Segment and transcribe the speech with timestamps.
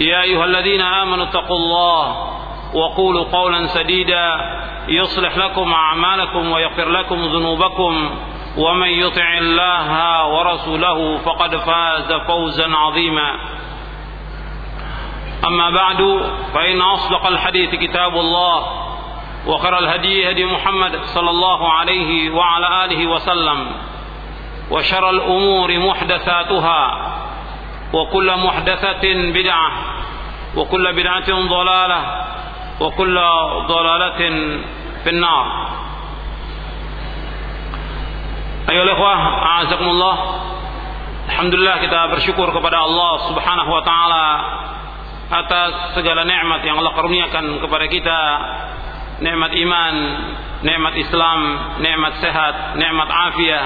[0.00, 2.30] يا أيها الذين آمنوا اتقوا الله
[2.74, 4.40] وقولوا قولا سديدا
[4.88, 8.10] يصلح لكم أعمالكم ويغفر لكم ذنوبكم
[8.56, 13.30] ومن يطع الله ورسوله فقد فاز فوزا عظيما.
[15.46, 16.22] أما بعد
[16.54, 18.66] فإن أصدق الحديث كتاب الله
[19.46, 23.66] وخير الهدي هدي محمد صلى الله عليه وعلى آله وسلم
[24.70, 27.10] وشر الأمور محدثاتها
[27.93, 29.71] وكل محدثة بدعة
[30.55, 32.01] وكل بدعة ضلالة
[32.79, 33.19] وكل
[33.67, 34.21] ضلالة
[35.03, 35.45] في النار
[38.69, 39.13] أيها الإخوة
[39.45, 40.15] أعزكم الله
[41.29, 44.27] Alhamdulillah kita bersyukur kepada Allah Subhanahu wa taala
[45.29, 48.21] atas segala nikmat yang Allah karuniakan kepada kita.
[49.21, 49.95] Nikmat iman,
[50.65, 51.39] nikmat Islam,
[51.85, 53.65] nikmat sehat, nikmat afiah,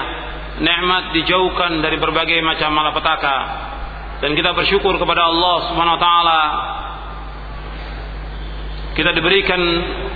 [0.60, 3.36] nikmat dijauhkan dari berbagai macam malapetaka.
[4.19, 6.41] Dan kita bersyukur kepada Allah Subhanahu wa taala
[8.99, 9.61] kita diberikan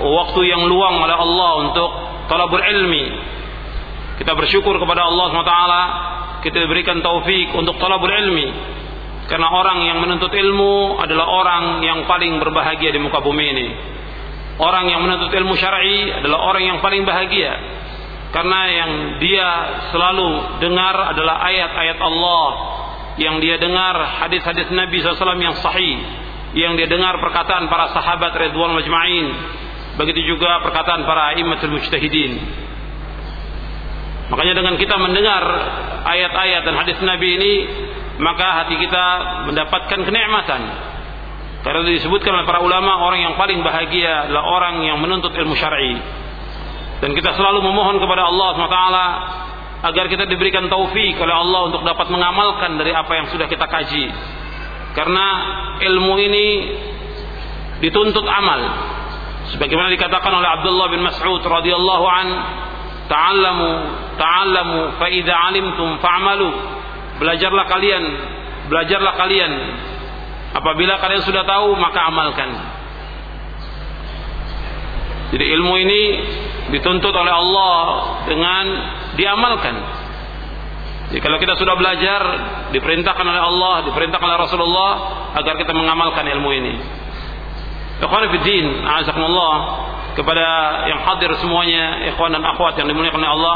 [0.03, 1.89] waktu yang luang oleh Allah untuk
[2.27, 3.05] talabul ilmi.
[4.19, 5.55] Kita bersyukur kepada Allah SWT
[6.43, 8.47] kita diberikan taufik untuk talabul ilmi.
[9.31, 13.67] Karena orang yang menuntut ilmu adalah orang yang paling berbahagia di muka bumi ini.
[14.59, 17.55] Orang yang menuntut ilmu syar'i adalah orang yang paling bahagia.
[18.35, 18.91] Karena yang
[19.23, 19.49] dia
[19.95, 22.47] selalu dengar adalah ayat-ayat Allah.
[23.13, 23.93] Yang dia dengar
[24.25, 25.97] hadis-hadis Nabi SAW yang sahih
[26.53, 29.27] yang dia dengar perkataan para sahabat Ridwan Majma'in
[29.93, 32.33] begitu juga perkataan para imamul mujtahidin.
[34.33, 35.43] Makanya dengan kita mendengar
[36.09, 37.53] ayat-ayat dan hadis Nabi ini
[38.17, 39.05] maka hati kita
[39.49, 40.61] mendapatkan kenikmatan.
[41.63, 45.95] Karena disebutkan oleh para ulama orang yang paling bahagia adalah orang yang menuntut ilmu syar'i.
[46.99, 48.79] Dan kita selalu memohon kepada Allah SWT
[49.83, 54.07] agar kita diberikan taufik oleh Allah untuk dapat mengamalkan dari apa yang sudah kita kaji
[54.93, 55.25] karena
[55.81, 56.47] ilmu ini
[57.81, 58.61] dituntut amal.
[59.51, 62.27] Sebagaimana dikatakan oleh Abdullah bin Mas'ud radhiyallahu an,
[63.11, 63.71] "Ta'allamu,
[64.15, 66.49] ta'allamu fa idza 'alimtum fa'malu."
[67.19, 68.03] Belajarlah kalian,
[68.71, 69.51] belajarlah kalian.
[70.53, 72.49] Apabila kalian sudah tahu, maka amalkan.
[75.33, 76.01] Jadi ilmu ini
[76.69, 77.77] dituntut oleh Allah
[78.29, 78.65] dengan
[79.15, 79.75] diamalkan.
[81.13, 82.21] Jadi kalau kita sudah belajar,
[82.73, 84.91] diperintahkan oleh Allah, diperintahkan oleh Rasulullah
[85.37, 86.73] agar kita mengamalkan ilmu ini.
[88.01, 89.55] Ikhwan fiddin, azakumullah
[90.17, 90.45] kepada
[90.89, 93.55] yang hadir semuanya, ikhwan dan akhwat yang dimuliakan oleh Allah.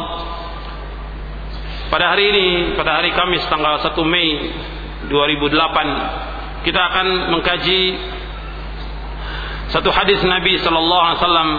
[1.88, 4.53] Pada hari ini, pada hari Kamis tanggal 1 Mei
[5.09, 7.81] 2008, kita akan mengkaji
[9.72, 11.50] satu hadis Nabi sallallahu alaihi wasallam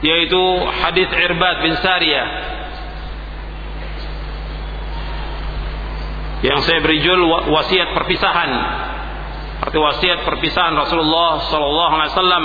[0.00, 0.42] yaitu
[0.82, 2.26] hadis Irbad bin Sariyah
[6.40, 8.50] yang saya beri judul wasiat perpisahan.
[9.60, 12.44] Arti wasiat perpisahan Rasulullah sallallahu alaihi wasallam.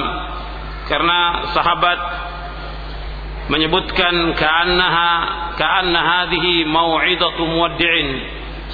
[0.86, 1.20] Karena
[1.56, 2.00] sahabat
[3.50, 5.12] menyebutkan ka'annaha
[5.56, 8.08] ka'anna hadhihi mau'izatu muwaddi'in.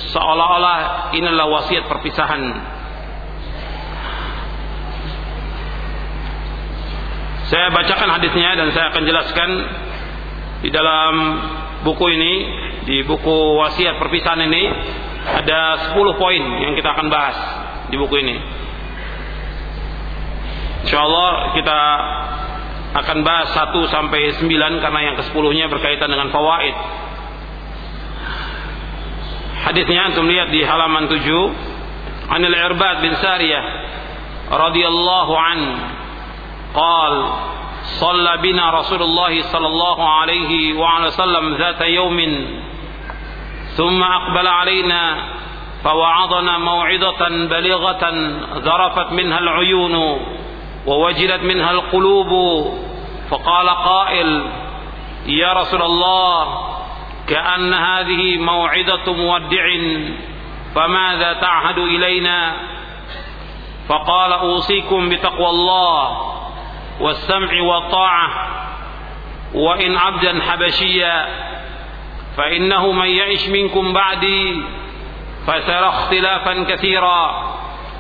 [0.10, 2.42] Seolah-olah inilah wasiat perpisahan.
[7.52, 9.50] Saya bacakan hadisnya dan saya akan jelaskan
[10.66, 11.14] di dalam
[11.84, 12.34] buku ini
[12.87, 14.63] di buku wasiat perpisahan ini
[15.27, 17.37] ada 10 poin yang kita akan bahas
[17.91, 18.37] di buku ini.
[20.87, 21.81] Insyaallah kita
[22.95, 26.77] akan bahas 1 sampai 9 karena yang ke-10-nya berkaitan dengan fawaid.
[29.67, 31.27] Hadisnya antum lihat di halaman 7.
[32.27, 33.65] Anil Irbad bin Sariyah
[34.51, 35.61] radhiyallahu an
[36.77, 37.15] قال
[37.97, 42.19] صلى بنا رسول الله صلى الله عليه وعلى وسلم ذات يوم
[43.78, 45.18] ثم أقبل علينا
[45.84, 48.10] فوعظنا موعظة بليغة
[48.56, 49.96] ذرفت منها العيون
[50.88, 52.30] ووجلت منها القلوب
[53.30, 54.46] فقال قائل
[55.26, 56.68] يا رسول الله
[57.28, 59.66] كأن هذه موعظة مودع
[60.76, 62.54] فماذا تعهد إلينا؟
[63.90, 66.34] فقال أوصيكم بتقوى الله
[67.00, 68.48] والسمع والطاعة
[69.54, 71.28] وإن عبدا حبشيا
[72.38, 74.64] فإنه من يعش منكم بعدي
[75.48, 77.52] فسيرى اختلافا كثيرا.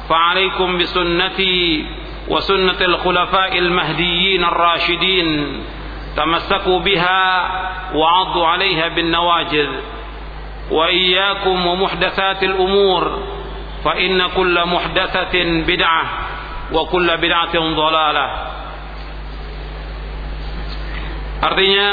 [0.10, 1.86] فعليكم بسنتي
[2.28, 5.63] وسنة الخلفاء المهديين الراشدين.
[6.18, 7.24] تمسكوا بها
[7.95, 9.69] وعضوا عليها بالنواجذ.
[10.72, 13.24] وإياكم ومحدثات الأمور
[13.86, 16.04] فإن كل محدثة بدعة
[16.74, 18.28] وكل بدعة ضلالة.
[21.42, 21.89] Artinya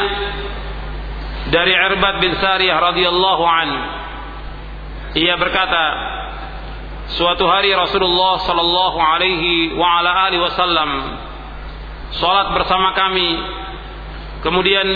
[1.49, 3.69] dari Irbad bin Sariyah radhiyallahu an.
[5.17, 5.85] Ia berkata
[7.17, 10.91] suatu hari Rasulullah sallallahu alaihi wa ala alihi wasallam
[12.21, 13.29] salat bersama kami.
[14.39, 14.87] Kemudian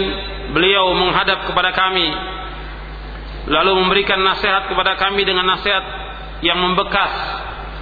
[0.55, 2.07] beliau menghadap kepada kami
[3.51, 5.83] lalu memberikan nasihat kepada kami dengan nasihat
[6.47, 7.11] yang membekas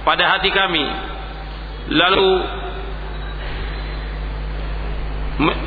[0.01, 0.85] pada hati kami.
[1.91, 2.29] Lalu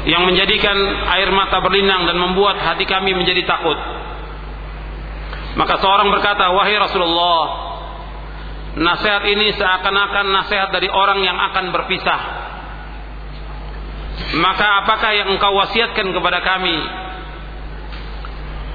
[0.06, 0.76] yang menjadikan
[1.18, 3.74] air mata berlinang dan membuat hati kami menjadi takut.
[5.54, 7.42] Maka seorang berkata, "Wahai Rasulullah,
[8.78, 12.20] nasihat ini seakan-akan nasihat dari orang yang akan berpisah.
[14.34, 16.78] Maka apakah yang engkau wasiatkan kepada kami?"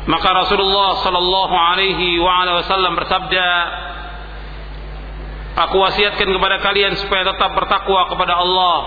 [0.10, 3.48] Maka Rasulullah sallallahu alaihi wasallam bersabda,
[5.70, 8.78] "Aku wasiatkan kepada kalian supaya tetap bertakwa kepada Allah."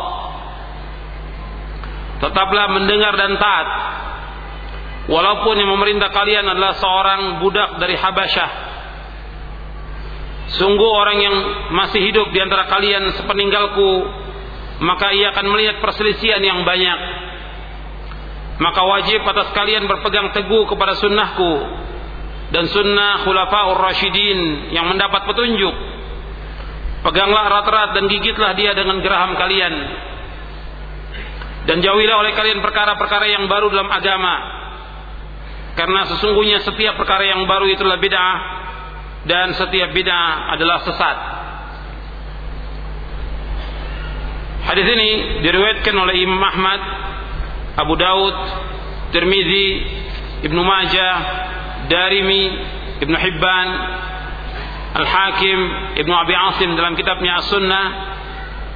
[2.23, 3.69] Tetaplah mendengar dan taat.
[5.11, 8.51] Walaupun yang memerintah kalian adalah seorang budak dari Habasyah.
[10.63, 11.37] Sungguh orang yang
[11.75, 14.07] masih hidup di antara kalian sepeninggalku
[14.83, 16.99] maka ia akan melihat perselisihan yang banyak.
[18.63, 21.53] Maka wajib atas kalian berpegang teguh kepada sunnahku
[22.55, 25.75] dan sunnah khulafaur rasyidin yang mendapat petunjuk.
[27.03, 29.75] Peganglah erat-erat dan gigitlah dia dengan geraham kalian
[31.63, 34.35] dan jauhilah oleh kalian perkara-perkara yang baru dalam agama.
[35.73, 38.37] Karena sesungguhnya setiap perkara yang baru itulah bid'ah
[39.25, 41.17] dan setiap bid'ah adalah sesat.
[44.63, 45.11] Hadis ini
[45.43, 46.81] diriwayatkan oleh Imam Ahmad
[47.83, 48.37] Abu Daud
[49.11, 49.69] Tirmizi
[50.47, 51.15] Ibnu Majah
[51.91, 52.47] Darimi
[53.03, 53.69] Ibnu Hibban
[55.03, 55.61] Al-Hakim
[55.99, 57.87] Ibnu Abi Asim dalam kitabnya As-Sunnah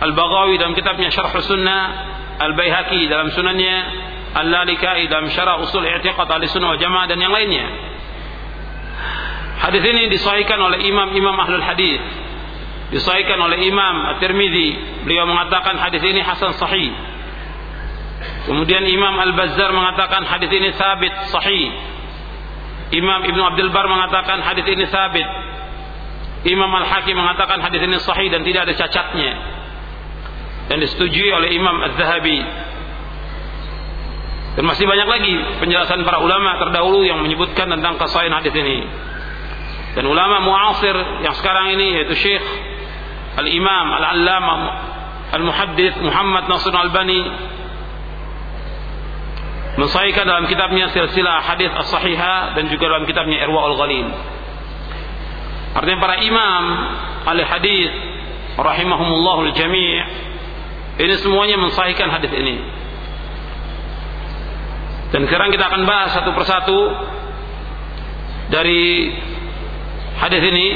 [0.03, 1.83] Al-Baghawi dalam kitabnya Syarh Sunnah
[2.37, 3.77] Al-Baihaqi dalam sunannya
[4.37, 7.67] Al-Lalikai dalam syarah usul i'tiqad ahli sunnah wal jamaah dan yang lainnya.
[9.57, 12.01] Hadis ini disahihkan oleh imam-imam ahlul hadis.
[12.93, 16.93] Disahihkan oleh imam At-Tirmidzi beliau mengatakan hadis ini hasan sahih.
[18.45, 21.73] Kemudian imam Al-Bazzar mengatakan hadis ini sabit sahih.
[22.95, 25.27] Imam Ibnu Abdul Bar mengatakan hadis ini sabit
[26.47, 29.56] imam Al-Hakim mengatakan hadis ini sahih dan tidak ada cacatnya
[30.67, 32.39] dan disetujui oleh Imam Az-Zahabi.
[34.57, 38.89] Dan masih banyak lagi penjelasan para ulama terdahulu yang menyebutkan tentang kesahihan hadis ini.
[39.93, 42.45] Dan ulama muasir yang sekarang ini yaitu Syekh
[43.37, 44.61] Al-Imam Al-Allamah
[45.37, 47.21] Al-Muhaddits Muhammad Nasr Al-Albani
[49.77, 54.09] mensahihkan dalam kitabnya silsilah hadis as-sahihah dan juga dalam kitabnya Irwaul Ghalil.
[55.77, 56.65] Artinya para imam
[57.29, 57.93] ahli hadis
[58.57, 59.93] rahimahumullah jami'
[60.97, 62.57] Ini semuanya mensahihkan hadis ini.
[65.13, 66.79] Dan sekarang kita akan bahas satu persatu
[68.49, 69.13] dari
[70.17, 70.69] hadis ini.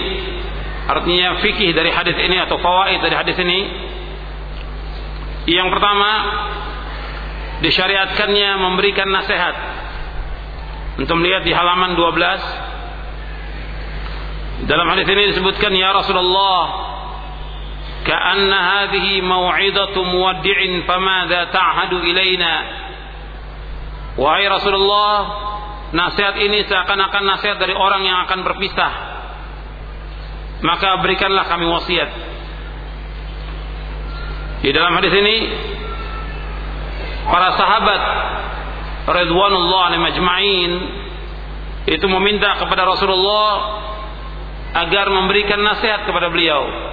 [0.91, 3.59] Artinya fikih dari hadis ini atau fawaid dari hadis ini.
[5.49, 6.11] Yang pertama
[7.65, 9.57] disyariatkannya memberikan nasihat.
[11.01, 12.69] Untuk melihat di halaman 12
[14.69, 16.90] dalam hadis ini disebutkan ya Rasulullah
[18.06, 22.56] كأن هذه موعظة مودع فماذا تعهد إلينا
[24.16, 25.18] Wahai Rasulullah
[25.92, 28.94] Nasihat ini seakan-akan nasihat dari orang yang akan berpisah
[30.64, 32.10] Maka berikanlah kami wasiat
[34.64, 35.38] Di dalam hadis ini
[37.28, 38.02] Para sahabat
[39.04, 40.72] Ridwanullah majma'in
[41.92, 43.52] Itu meminta kepada Rasulullah
[44.80, 46.89] Agar memberikan nasihat kepada beliau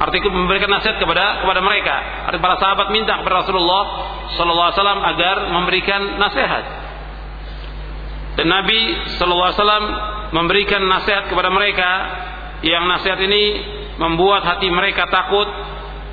[0.00, 2.24] Artinya memberikan nasihat kepada kepada mereka.
[2.24, 3.84] Artinya para sahabat minta kepada Rasulullah
[4.32, 6.64] Sallallahu Alaihi Wasallam agar memberikan nasihat.
[8.40, 8.80] Dan Nabi
[9.20, 9.86] Sallallahu Alaihi Wasallam
[10.32, 11.90] memberikan nasihat kepada mereka
[12.64, 13.42] yang nasihat ini
[14.00, 15.44] membuat hati mereka takut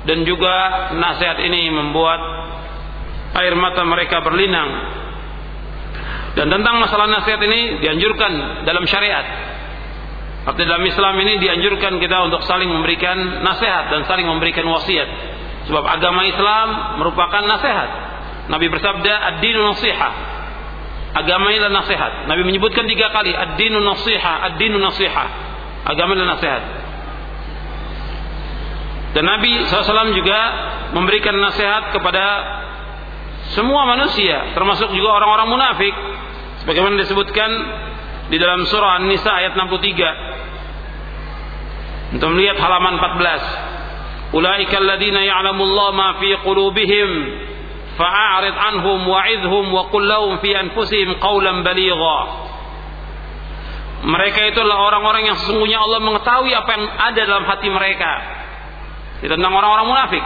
[0.04, 2.20] dan juga nasihat ini membuat
[3.40, 4.68] air mata mereka berlinang.
[6.36, 9.56] Dan tentang masalah nasihat ini dianjurkan dalam syariat.
[10.46, 15.08] Arti dalam Islam ini dianjurkan kita untuk saling memberikan nasihat dan saling memberikan wasiat.
[15.68, 16.66] Sebab agama Islam
[17.02, 17.88] merupakan nasihat.
[18.48, 20.14] Nabi bersabda, "Ad-dinu nasihat."
[21.08, 22.28] Agama adalah nasihat.
[22.28, 25.28] Nabi menyebutkan tiga kali, "Ad-dinu nasihat, ad-dinu nasihat."
[25.84, 26.62] Agama adalah nasihat.
[29.16, 30.40] Dan Nabi SAW juga
[30.92, 32.24] memberikan nasihat kepada
[33.56, 35.94] semua manusia, termasuk juga orang-orang munafik.
[36.64, 37.50] Sebagaimana disebutkan
[38.28, 42.12] di dalam surah An-Nisa ayat 63.
[42.16, 44.36] Untuk melihat halaman 14.
[44.36, 47.08] Ulaika alladziina ya'lamu Allah ma fi qulubihim
[47.96, 52.20] fa'arid anhum wa'idhum wa qul lahum fi anfusihim qawlan baligha.
[53.98, 58.12] Mereka itulah orang-orang yang sesungguhnya Allah mengetahui apa yang ada dalam hati mereka.
[59.24, 60.22] Tentang orang-orang munafik.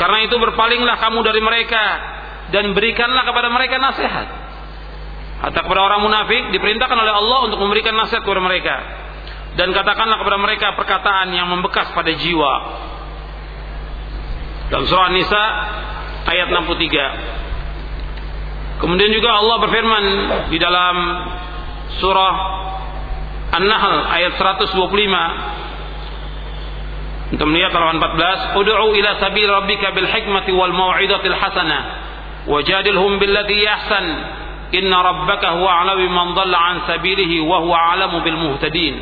[0.00, 1.82] Karena itu berpalinglah kamu dari mereka
[2.54, 4.45] dan berikanlah kepada mereka nasihat.
[5.36, 9.04] Hatta kepada orang munafik diperintahkan oleh Allah untuk memberikan nasihat kepada mereka.
[9.56, 12.52] Dan katakanlah kepada mereka perkataan yang membekas pada jiwa.
[14.72, 15.44] Dalam surah Nisa
[16.28, 18.80] ayat 63.
[18.80, 20.04] Kemudian juga Allah berfirman
[20.52, 20.96] di dalam
[21.96, 22.36] surah
[23.56, 24.76] An-Nahl ayat 125
[27.26, 31.82] untuk melihat halaman 14, "Ud'u ila sabil rabbika bil hikmati wal mau'izatil hasanah
[32.46, 34.06] wajadilhum billati ahsan
[34.74, 38.96] inna rabbaka huwa a'lamu man dhalla an sabilihi wa huwa a'lamu bil muhtadin."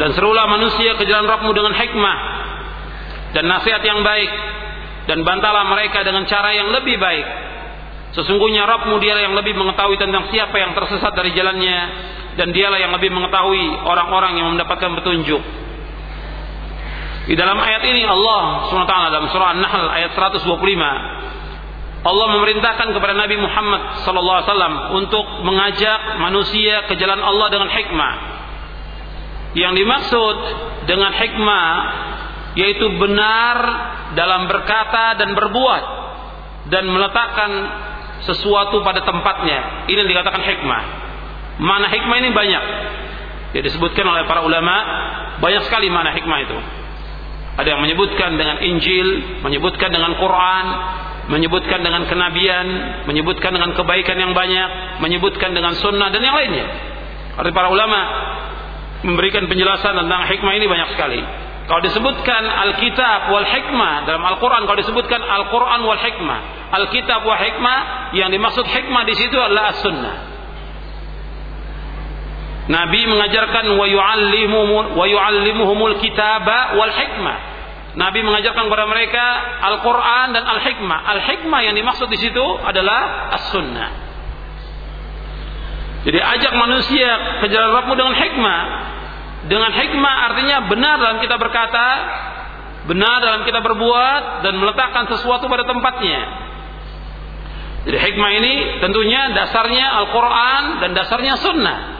[0.00, 2.18] Dan serulah manusia ke jalan Rabbmu dengan hikmah
[3.36, 4.32] dan nasihat yang baik
[5.04, 7.26] dan bantalah mereka dengan cara yang lebih baik.
[8.16, 11.78] Sesungguhnya Rabbmu dialah yang lebih mengetahui tentang siapa yang tersesat dari jalannya
[12.34, 15.42] dan dialah yang lebih mengetahui orang-orang yang mendapatkan petunjuk.
[17.30, 20.48] Di dalam ayat ini Allah SWT dalam surah An-Nahl ayat 125
[22.00, 28.14] Allah memerintahkan kepada Nabi Muhammad SAW untuk mengajak manusia ke jalan Allah dengan hikmah.
[29.52, 30.36] Yang dimaksud
[30.88, 31.68] dengan hikmah
[32.56, 33.56] yaitu benar
[34.16, 35.84] dalam berkata dan berbuat
[36.72, 37.50] dan meletakkan
[38.24, 39.84] sesuatu pada tempatnya.
[39.92, 40.82] Ini yang dikatakan hikmah.
[41.60, 42.64] Mana hikmah ini banyak.
[43.50, 44.74] Ya disebutkan oleh para ulama
[45.42, 46.58] banyak sekali mana hikmah itu.
[47.60, 50.66] Ada yang menyebutkan dengan Injil, menyebutkan dengan Quran,
[51.30, 52.66] menyebutkan dengan kenabian,
[53.06, 56.66] menyebutkan dengan kebaikan yang banyak, menyebutkan dengan sunnah dan yang lainnya.
[57.38, 58.00] Arti para ulama
[59.06, 61.22] memberikan penjelasan tentang hikmah ini banyak sekali.
[61.70, 66.38] Kalau disebutkan Alkitab wal hikmah dalam Al-Quran, kalau disebutkan Al-Quran wal hikmah,
[66.74, 67.78] Alkitab wal hikmah,
[68.18, 70.16] yang dimaksud hikmah di situ adalah as-sunnah.
[72.70, 77.38] Nabi mengajarkan wa yu'allimuhum wa yu'allimuhumul kitaba wal hikmah.
[77.90, 79.24] Nabi mengajarkan kepada mereka
[79.66, 81.00] Al-Qur'an dan Al-Hikmah.
[81.18, 83.90] Al-Hikmah yang dimaksud di situ adalah As-Sunnah.
[86.00, 88.62] Jadi ajak manusia ke jalan Rabbmu dengan hikmah.
[89.52, 91.86] Dengan hikmah artinya benar dalam kita berkata,
[92.88, 96.20] benar dalam kita berbuat dan meletakkan sesuatu pada tempatnya.
[97.84, 101.99] Jadi hikmah ini tentunya dasarnya Al-Quran dan dasarnya Sunnah.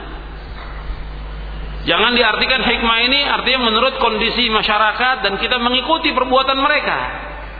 [1.81, 6.97] Jangan diartikan hikmah ini artinya menurut kondisi masyarakat dan kita mengikuti perbuatan mereka.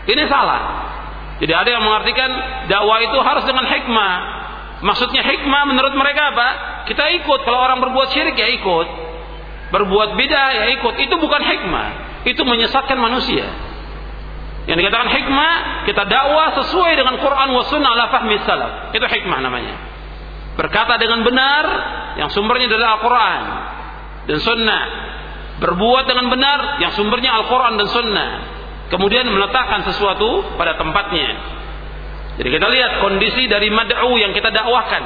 [0.06, 0.62] Ini salah.
[1.42, 2.30] Jadi ada yang mengartikan
[2.70, 4.14] dakwah itu harus dengan hikmah.
[4.86, 6.48] Maksudnya hikmah menurut mereka apa?
[6.86, 7.40] Kita ikut.
[7.42, 8.88] Kalau orang berbuat syirik ya ikut.
[9.74, 11.02] Berbuat beda ya ikut.
[11.02, 11.88] Itu bukan hikmah.
[12.30, 13.50] Itu menyesatkan manusia.
[14.70, 15.54] Yang dikatakan hikmah,
[15.90, 18.94] kita dakwah sesuai dengan Quran wa sunnah ala fahmi salaf.
[18.94, 19.74] Itu hikmah namanya.
[20.54, 21.66] Berkata dengan benar,
[22.22, 23.42] yang sumbernya dari Al-Quran
[24.32, 24.84] dan sunnah.
[25.60, 28.30] Berbuat dengan benar yang sumbernya Al-Quran dan sunnah.
[28.88, 31.36] Kemudian meletakkan sesuatu pada tempatnya.
[32.40, 35.04] Jadi kita lihat kondisi dari mad'u yang kita dakwahkan.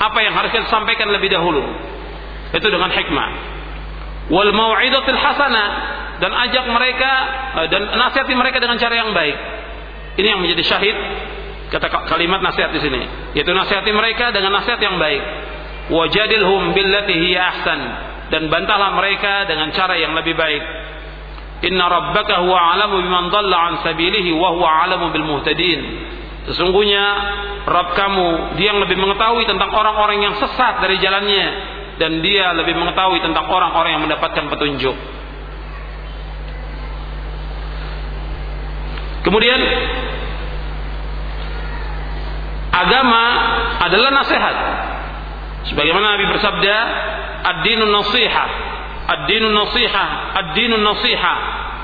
[0.00, 1.64] Apa yang harus kita sampaikan lebih dahulu.
[2.52, 3.30] Itu dengan hikmah.
[4.30, 5.68] Wal mau'idatil hasanah
[6.20, 7.12] dan ajak mereka
[7.64, 9.36] eh, dan nasihati mereka dengan cara yang baik.
[10.20, 10.96] Ini yang menjadi syahid
[11.72, 13.02] kata kalimat nasihat di sini,
[13.34, 15.22] yaitu nasihati mereka dengan nasihat yang baik.
[15.90, 17.80] Wajadilhum billati hiya ahsan
[18.30, 20.62] dan bantahlah mereka dengan cara yang lebih baik.
[21.60, 25.80] Inna rabbaka huwa alamu biman dhalla an sabilihi wa huwa alamu bil muhtadin.
[26.48, 27.04] Sesungguhnya
[27.68, 31.46] Rabb kamu dia yang lebih mengetahui tentang orang-orang yang sesat dari jalannya
[32.00, 34.96] dan dia lebih mengetahui tentang orang-orang yang mendapatkan petunjuk.
[39.20, 39.60] Kemudian
[42.72, 43.24] agama
[43.84, 44.56] adalah nasihat.
[45.68, 46.76] Sebagaimana Nabi bersabda,
[47.44, 48.50] ad-dinu nasihat.
[49.10, 50.06] ad-dinu nasiha
[50.38, 51.34] ad-dinu nasiha.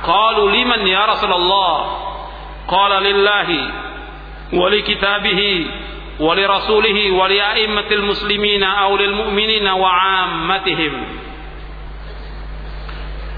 [0.06, 1.76] Qalu liman ya rasulullah?
[2.71, 3.61] Qala lillahi
[4.54, 5.52] wa li kitabihi
[6.23, 10.95] wa li rasulihi wa li a'immatil muslimina aw lil mu'minina wa 'ammatihim.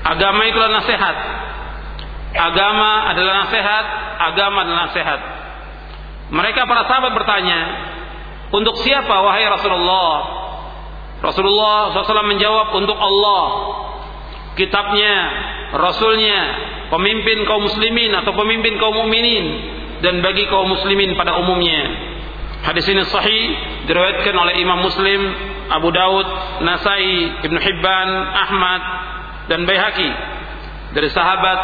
[0.04, 1.16] Agama itulah nasihat.
[2.28, 3.86] Agama adalah nasihat
[4.18, 5.20] agama adalah nasihat.
[6.28, 7.60] Mereka para sahabat bertanya
[8.48, 10.12] untuk siapa wahai Rasulullah?
[11.18, 13.44] Rasulullah SAW menjawab untuk Allah.
[14.54, 15.14] Kitabnya
[15.76, 16.38] rasulnya
[16.90, 19.46] pemimpin kaum muslimin atau pemimpin kaum mukminin
[20.02, 22.08] dan bagi kaum muslimin pada umumnya.
[22.66, 23.44] Hadis ini sahih
[23.86, 25.20] diriwayatkan oleh Imam Muslim
[25.70, 26.26] Abu Daud
[26.66, 28.82] Nasai Ibnu Hibban Ahmad
[29.46, 30.10] dan Baihaqi.
[30.96, 31.58] Dari sahabat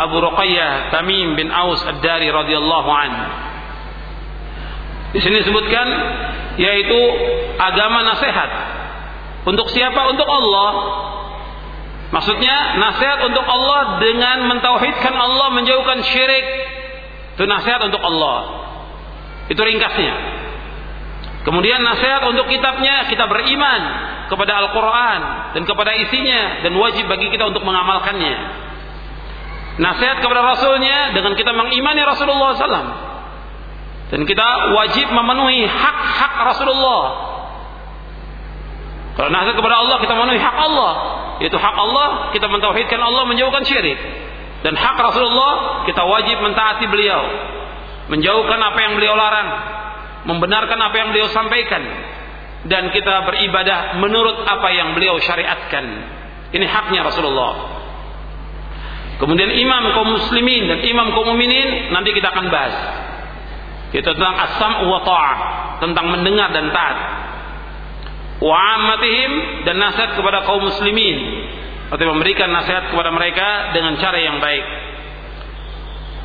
[0.00, 3.24] Abu Ruqayyah Tamim bin Aus Ad-Dari radhiyallahu anhu
[5.16, 5.86] di sini disebutkan
[6.60, 7.00] yaitu
[7.56, 8.50] agama nasihat.
[9.48, 10.12] Untuk siapa?
[10.12, 10.72] Untuk Allah.
[12.12, 16.46] Maksudnya nasihat untuk Allah dengan mentauhidkan Allah, menjauhkan syirik.
[17.40, 18.68] Itu nasihat untuk Allah.
[19.48, 20.14] Itu ringkasnya.
[21.48, 23.80] Kemudian nasihat untuk kitabnya, kita beriman
[24.28, 25.20] kepada Al-Quran
[25.56, 28.36] dan kepada isinya dan wajib bagi kita untuk mengamalkannya.
[29.80, 33.05] Nasihat kepada Rasulnya dengan kita mengimani Rasulullah SAW
[34.06, 37.02] dan kita wajib memenuhi hak-hak Rasulullah.
[39.18, 40.92] Kalau nasihat kepada Allah kita memenuhi hak Allah,
[41.42, 43.98] yaitu hak Allah kita mentauhidkan Allah menjauhkan syirik.
[44.62, 47.22] Dan hak Rasulullah kita wajib mentaati beliau,
[48.14, 49.48] menjauhkan apa yang beliau larang,
[50.30, 51.82] membenarkan apa yang beliau sampaikan
[52.70, 55.84] dan kita beribadah menurut apa yang beliau syariatkan.
[56.54, 57.74] Ini haknya Rasulullah.
[59.18, 62.74] Kemudian imam kaum muslimin dan imam kaum mukminin nanti kita akan bahas
[63.94, 65.36] itu tentang asam wa ta'ah,
[65.78, 66.98] tentang mendengar dan taat.
[68.42, 69.32] Wa ammatihim
[69.64, 71.16] dan nasihat kepada kaum muslimin.
[71.86, 74.66] Atau memberikan nasihat kepada mereka dengan cara yang baik.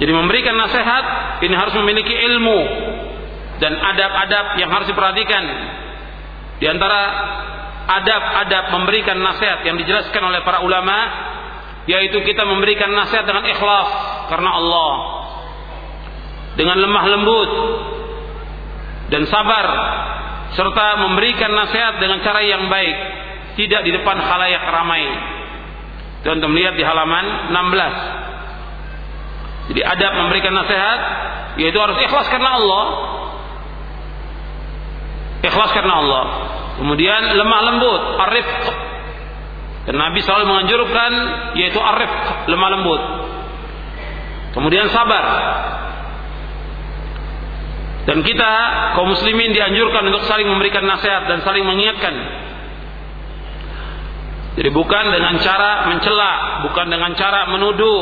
[0.02, 1.06] Jadi memberikan nasihat
[1.46, 2.60] ini harus memiliki ilmu
[3.62, 5.44] dan adab-adab yang harus diperhatikan.
[6.58, 7.02] Di antara
[7.86, 10.98] adab-adab memberikan nasihat yang dijelaskan oleh para ulama
[11.86, 13.90] yaitu kita memberikan nasihat dengan ikhlas
[14.30, 15.21] karena Allah
[16.60, 17.50] dengan lemah lembut
[19.12, 19.68] dan sabar
[20.52, 22.98] serta memberikan nasihat dengan cara yang baik
[23.56, 25.04] tidak di depan khalayak ramai.
[26.22, 28.22] Dan melihat di halaman 16
[29.72, 31.00] jadi adab memberikan nasihat
[31.62, 32.86] yaitu harus ikhlas karena Allah.
[35.42, 36.24] Ikhlas karena Allah.
[36.82, 38.48] Kemudian lemah lembut arif
[39.82, 41.12] dan Nabi selalu menganjurkan
[41.56, 42.12] yaitu arif
[42.52, 43.02] lemah lembut.
[44.52, 45.24] Kemudian sabar
[48.02, 48.52] dan kita
[48.98, 52.16] kaum muslimin dianjurkan untuk saling memberikan nasihat dan saling mengingatkan.
[54.58, 58.02] Jadi bukan dengan cara mencela, bukan dengan cara menuduh,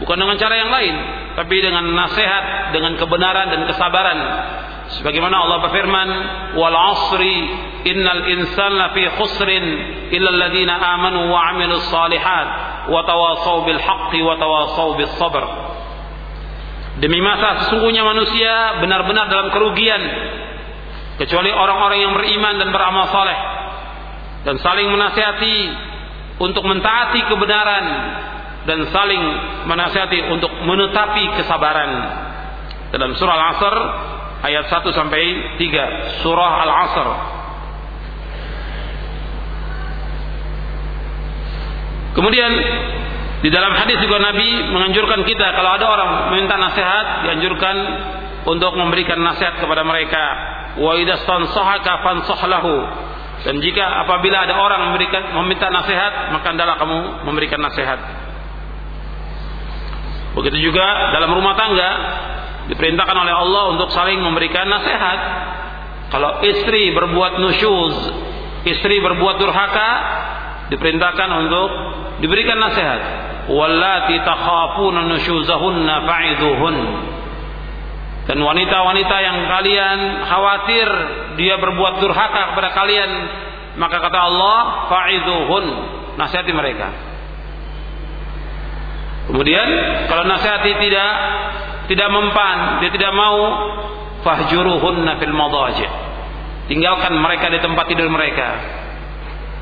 [0.00, 0.94] bukan dengan cara yang lain,
[1.36, 4.18] tapi dengan nasihat, dengan kebenaran dan kesabaran.
[4.86, 6.08] Sebagaimana Allah berfirman,
[6.54, 7.36] "Wal 'asri
[7.90, 9.64] innal insana fi khusrin
[10.14, 12.46] illa alladziina amanu wa 'amilus shalihat
[12.86, 15.44] wa tawassaw bil haqqi wa tawassaw bis sabr."
[16.96, 20.00] Demi masa sesungguhnya manusia benar-benar dalam kerugian
[21.20, 23.38] kecuali orang-orang yang beriman dan beramal saleh
[24.48, 25.56] dan saling menasihati
[26.40, 27.84] untuk mentaati kebenaran
[28.64, 29.22] dan saling
[29.68, 31.90] menasihati untuk menetapi kesabaran.
[32.96, 33.74] Dalam surah Al-Asr
[34.46, 35.22] ayat 1 sampai
[35.60, 37.08] 3, surah Al-Asr.
[42.16, 42.52] Kemudian
[43.44, 47.76] di dalam hadis juga Nabi menganjurkan kita kalau ada orang meminta nasihat dianjurkan
[48.48, 50.24] untuk memberikan nasihat kepada mereka.
[50.80, 52.00] Wa idastansahaka.
[53.44, 58.00] Dan jika apabila ada orang memberikan meminta nasihat, maka hendaklah kamu memberikan nasihat.
[60.36, 61.90] Begitu juga dalam rumah tangga
[62.72, 65.18] diperintahkan oleh Allah untuk saling memberikan nasihat.
[66.08, 67.96] Kalau istri berbuat nusyuz,
[68.64, 69.90] istri berbuat durhaka,
[70.72, 71.68] diperintahkan untuk
[72.24, 76.76] diberikan nasihat wallati takhafuna nusyuzahunna fa'idhuhun
[78.26, 80.88] dan wanita-wanita yang kalian khawatir
[81.38, 83.10] dia berbuat durhaka kepada kalian
[83.78, 84.58] maka kata Allah
[84.90, 85.64] fa'idhuhun
[86.18, 86.90] nasihati mereka.
[89.30, 89.68] Kemudian
[90.10, 91.12] kalau nasihati tidak
[91.86, 93.38] tidak mempan dia tidak mau
[94.26, 95.86] fahjuruhunna fil madaji.
[96.66, 98.48] Tinggalkan mereka di tempat tidur mereka.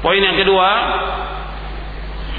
[0.00, 0.68] Poin yang kedua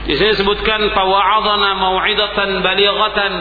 [0.09, 3.33] di sini disebutkan fawa'adana mau'idatan balighatan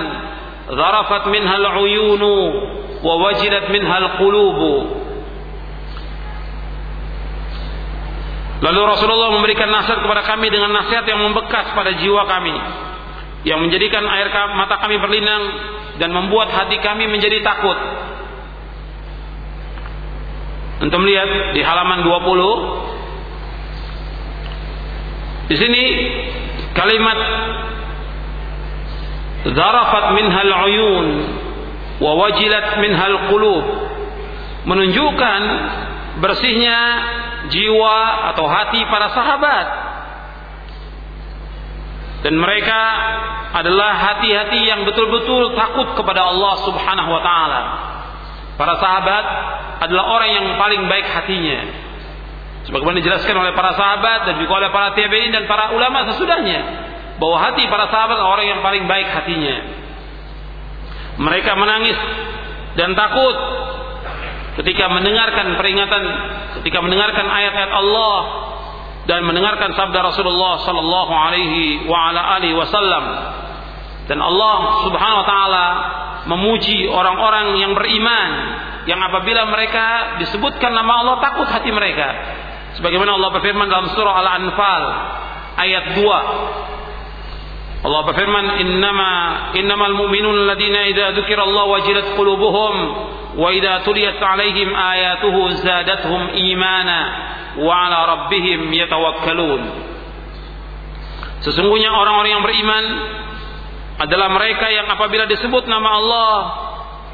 [0.69, 2.37] zarafat minha al-uyunu
[3.03, 4.75] wa wajilat minha al-qulubu.
[8.59, 12.51] Lalu Rasulullah memberikan nasihat kepada kami dengan nasihat yang membekas pada jiwa kami
[13.47, 15.43] yang menjadikan air mata kami berlinang
[16.03, 17.79] dan membuat hati kami menjadi takut.
[20.79, 22.99] Untuk melihat di halaman 20
[25.49, 25.83] di sini
[26.75, 27.19] kalimat
[29.49, 31.07] zarafat minhal uyun
[31.99, 33.65] wa wajilat minhal qulub
[34.67, 35.41] menunjukkan
[36.19, 36.79] bersihnya
[37.49, 37.97] jiwa
[38.35, 39.67] atau hati para sahabat
[42.19, 42.81] dan mereka
[43.55, 47.63] adalah hati-hati yang betul-betul takut kepada Allah Subhanahu wa taala.
[48.59, 49.25] Para sahabat
[49.87, 51.59] adalah orang yang paling baik hatinya.
[52.67, 56.61] Sebagaimana dijelaskan oleh para sahabat dan juga oleh para tabi'in dan para ulama sesudahnya
[57.23, 59.57] bahwa hati para sahabat orang yang paling baik hatinya.
[61.19, 61.99] Mereka menangis
[62.79, 63.37] dan takut
[64.63, 66.03] ketika mendengarkan peringatan,
[66.63, 68.17] ketika mendengarkan ayat-ayat Allah
[69.11, 73.05] dan mendengarkan sabda Rasulullah sallallahu alaihi wa ala alihi wasallam.
[74.09, 75.67] Dan Allah Subhanahu wa taala
[76.29, 78.31] memuji orang-orang yang beriman
[78.89, 82.09] yang apabila mereka disebutkan nama Allah takut hati mereka
[82.81, 84.83] sebagaimana Allah berfirman dalam surah Al-Anfal
[85.61, 86.78] ayat 2
[87.79, 89.11] Allah berfirman innama
[89.55, 92.75] innamal mu'minun alladziina idza dzukira Allah wajilat qulubuhum
[93.39, 96.99] wa idza tuliyat 'alaihim ayatuhu zadatuhum imana
[97.63, 99.63] wa 'ala rabbihim yatawakkalun
[101.39, 102.85] Sesungguhnya orang-orang yang beriman
[103.99, 106.35] adalah mereka yang apabila disebut nama Allah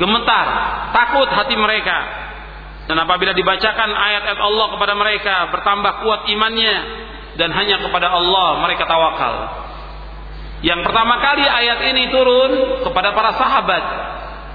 [0.01, 0.47] gemetar,
[0.97, 2.25] takut hati mereka.
[2.85, 6.75] Dan apabila dibacakan ayat-ayat Allah kepada mereka bertambah kuat imannya
[7.41, 9.64] dan hanya kepada Allah mereka tawakal.
[10.65, 12.53] Yang pertama kali ayat ini turun
[12.89, 13.85] kepada para sahabat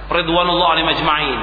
[0.09, 1.41] ridwanullah alaihi majma'in.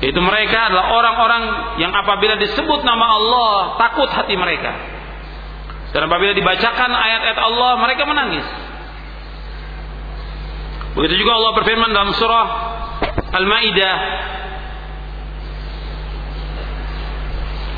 [0.00, 1.42] Itu mereka adalah orang-orang
[1.82, 4.70] yang apabila disebut nama Allah takut hati mereka.
[5.90, 8.46] Dan apabila dibacakan ayat-ayat Allah mereka menangis.
[10.94, 12.46] Begitu juga Allah berfirman dalam surah
[13.34, 13.96] Al-Maidah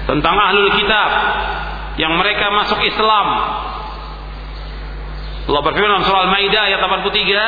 [0.04, 1.10] tentang ahlul kitab
[1.96, 3.26] yang mereka masuk Islam.
[5.42, 7.46] Allah berfirman surah Al-Maidah ayat 83,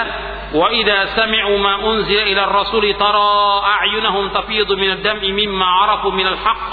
[0.59, 6.27] "Wa idza sami'u ma unzila ila ar-rasuli tara a'yunahum tafidu min ad-dam'i mimma 'arafu min
[6.27, 6.73] al-haqq."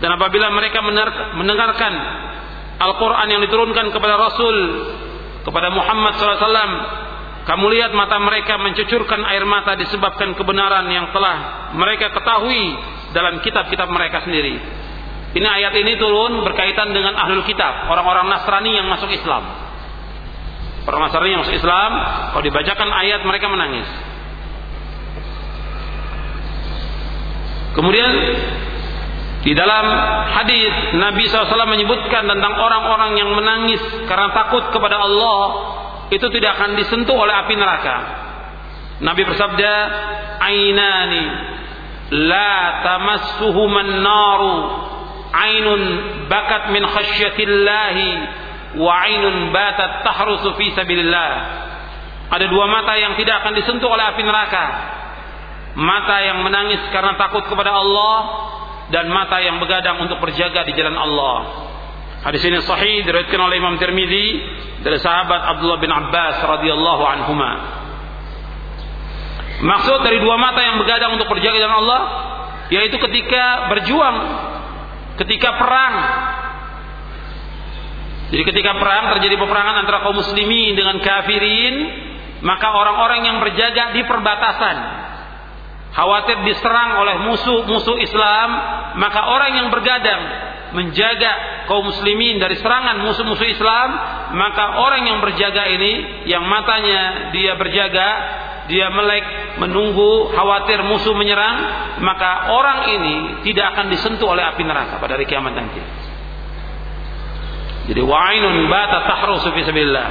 [0.00, 0.80] Dan apabila mereka
[1.36, 1.92] mendengarkan
[2.80, 4.56] Al-Quran yang diturunkan kepada Rasul
[5.44, 6.72] kepada Muhammad SAW
[7.44, 12.76] kamu lihat mata mereka mencucurkan air mata disebabkan kebenaran yang telah mereka ketahui
[13.16, 14.60] dalam kitab-kitab mereka sendiri.
[15.30, 19.69] Ini ayat ini turun berkaitan dengan ahlul kitab, orang-orang Nasrani yang masuk Islam.
[20.88, 21.90] Nasrani yang masuk Islam,
[22.32, 23.88] kalau dibacakan ayat mereka menangis.
[27.70, 28.10] Kemudian
[29.40, 29.86] di dalam
[30.36, 35.42] hadis Nabi SAW menyebutkan tentang orang-orang yang menangis karena takut kepada Allah
[36.10, 37.96] itu tidak akan disentuh oleh api neraka.
[39.00, 39.72] Nabi bersabda,
[40.44, 41.24] "Ainani
[42.10, 44.56] la tamassuhuman naru,
[45.32, 45.80] ainun
[46.26, 48.10] bakat min khasyatillahi
[48.78, 51.30] wa ainun batat tahrusu fi sabilillah."
[52.30, 54.64] Ada dua mata yang tidak akan disentuh oleh api neraka.
[55.74, 58.16] Mata yang menangis karena takut kepada Allah
[58.90, 61.36] dan mata yang begadang untuk berjaga di jalan Allah.
[62.20, 64.26] Hadis ini sahih diriwayatkan oleh Imam Tirmizi
[64.84, 67.52] dari sahabat Abdullah bin Abbas radhiyallahu anhuma.
[69.60, 72.02] Maksud dari dua mata yang begadang untuk berjaga dengan Allah
[72.70, 74.16] yaitu ketika berjuang,
[75.18, 75.94] ketika perang.
[78.30, 81.74] Jadi ketika perang terjadi peperangan antara kaum muslimin dengan kafirin,
[82.46, 84.76] maka orang-orang yang berjaga di perbatasan
[85.90, 88.48] khawatir diserang oleh musuh-musuh Islam,
[89.02, 90.22] maka orang yang bergadang
[90.70, 93.88] menjaga kaum muslimin dari serangan musuh-musuh Islam,
[94.38, 98.08] maka orang yang berjaga ini, yang matanya dia berjaga,
[98.70, 101.56] dia melek menunggu khawatir musuh menyerang,
[101.98, 103.16] maka orang ini
[103.50, 105.82] tidak akan disentuh oleh api neraka pada hari kiamat nanti.
[107.88, 110.08] Jadi wa'inun bata tahrusu fi sabilillah.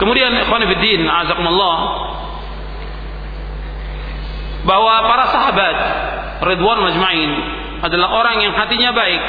[0.00, 1.76] Kemudian ikhwan fillah, azakumullah
[4.64, 5.76] bahwa para sahabat
[6.40, 7.32] Ridwan majma'in
[7.84, 9.22] adalah orang yang hatinya baik.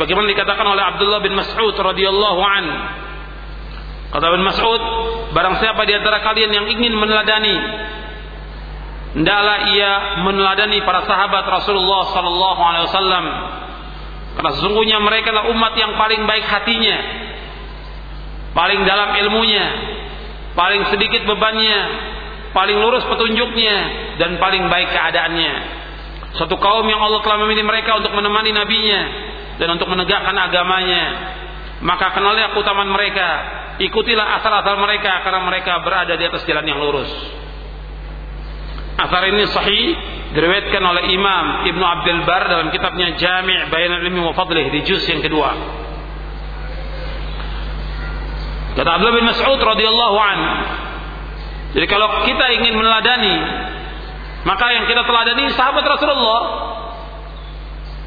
[0.00, 2.64] Bagaimana dikatakan oleh Abdullah bin Mas'ud radhiyallahu an.
[4.16, 4.82] Kata bin Mas'ud
[5.34, 7.56] barang siapa di antara kalian yang ingin meneladani
[9.14, 13.24] hendaklah ia meneladani para sahabat Rasulullah sallallahu alaihi wasallam
[14.34, 16.98] karena sesungguhnya mereka adalah umat yang paling baik hatinya
[18.54, 19.66] paling dalam ilmunya
[20.54, 22.12] paling sedikit bebannya
[22.54, 23.76] paling lurus petunjuknya
[24.16, 25.54] dan paling baik keadaannya.
[26.38, 29.02] Suatu kaum yang Allah telah memilih mereka untuk menemani nabinya
[29.58, 31.34] dan untuk menegakkan agamanya.
[31.82, 33.28] Maka kenalilah keutamaan mereka,
[33.82, 37.10] ikutilah asal-asal mereka karena mereka berada di atas jalan yang lurus.
[38.94, 39.86] Asar ini sahih
[40.34, 45.06] diriwayatkan oleh Imam Ibnu Abdul Bar dalam kitabnya Jami' Bayan Ilmi wa Fadlih di juz
[45.06, 45.54] yang kedua.
[48.74, 50.38] Kata Abdullah bin Mas'ud radhiyallahu an,
[51.74, 53.34] jadi kalau kita ingin meneladani,
[54.46, 56.40] maka yang kita teladani sahabat Rasulullah.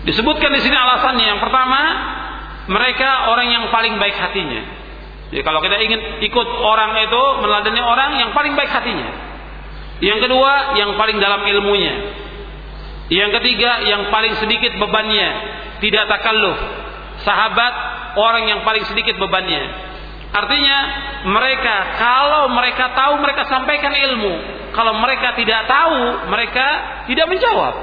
[0.07, 1.35] Disebutkan di sini alasannya.
[1.35, 1.81] Yang pertama,
[2.71, 4.63] mereka orang yang paling baik hatinya.
[5.27, 9.26] Jadi kalau kita ingin ikut orang itu meneladani orang yang paling baik hatinya.
[9.97, 11.95] Yang kedua, yang paling dalam ilmunya.
[13.07, 15.29] Yang ketiga, yang paling sedikit bebannya,
[15.79, 16.57] tidak takalluf.
[17.23, 17.73] Sahabat
[18.19, 19.87] orang yang paling sedikit bebannya.
[20.27, 20.77] Artinya
[21.23, 24.33] mereka kalau mereka tahu mereka sampaikan ilmu.
[24.75, 26.65] Kalau mereka tidak tahu mereka
[27.07, 27.73] tidak menjawab.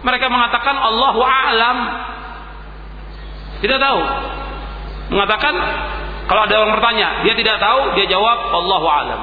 [0.00, 1.78] Mereka mengatakan Allahu a'lam.
[3.60, 4.00] Tidak tahu.
[5.12, 5.54] Mengatakan
[6.30, 9.20] kalau ada orang bertanya, dia tidak tahu, dia jawab Allahu a'lam.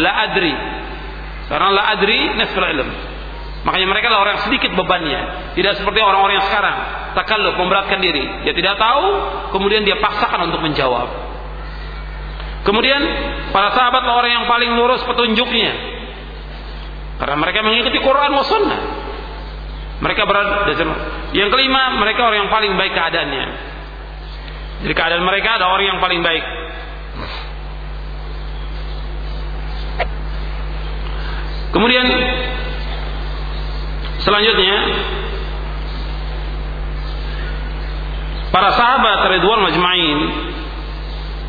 [0.00, 0.54] La adri.
[1.52, 2.88] Karena la adri nasful ilm.
[3.62, 5.52] Makanya mereka adalah orang sedikit bebannya.
[5.52, 6.76] Tidak seperti orang-orang yang sekarang.
[7.12, 8.24] Takalluf, memberatkan diri.
[8.48, 9.04] Dia tidak tahu,
[9.52, 11.12] kemudian dia paksakan untuk menjawab.
[12.64, 13.00] Kemudian
[13.52, 15.72] para sahabat orang yang paling lurus petunjuknya.
[17.20, 18.80] Karena mereka mengikuti Quran wa sunnah.
[20.02, 20.66] Mereka berada
[21.30, 23.46] Yang kelima, mereka orang yang paling baik keadaannya.
[24.82, 26.42] Jadi keadaan mereka ada orang yang paling baik.
[31.72, 32.04] Kemudian
[34.20, 34.76] selanjutnya
[38.52, 40.20] para sahabat Ridwan Majma'in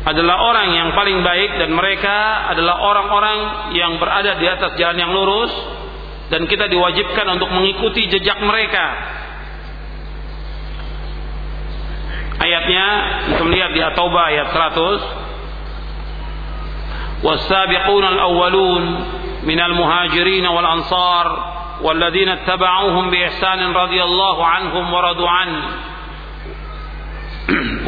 [0.04, 3.38] adalah orang yang paling baik dan mereka adalah orang-orang
[3.76, 5.52] yang berada di atas jalan yang lurus
[6.32, 8.84] dan kita diwajibkan untuk mengikuti jejak mereka.
[12.40, 12.84] Ayatnya
[13.32, 17.24] kita melihat di At-Taubah ayat 100.
[17.24, 18.84] Was-sabiquna al-awwalun
[19.46, 21.26] muhajirin wal ansar
[21.82, 25.62] والذين اتبعوهم بإحسان رضي الله عنهم ورضوا عنه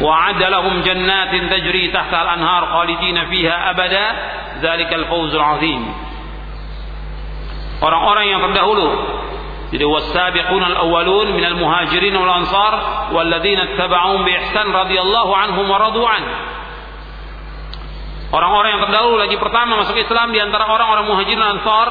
[0.01, 4.05] وعد لهم جنات تجري تحت الأنهار خالدين فيها أبدا
[4.61, 5.81] ذلك الفوز العظيم
[7.77, 8.89] orang-orang yang terdahulu
[9.69, 12.73] jadi wasabiqun al-awwalun minal muhajirin wal ansar
[13.13, 16.23] walladzina ittaba'uhum bi ihsan radhiyallahu anhum wa radu an
[18.27, 21.89] Orang-orang yang terdahulu lagi pertama masuk Islam di antara orang-orang Muhajirin ansor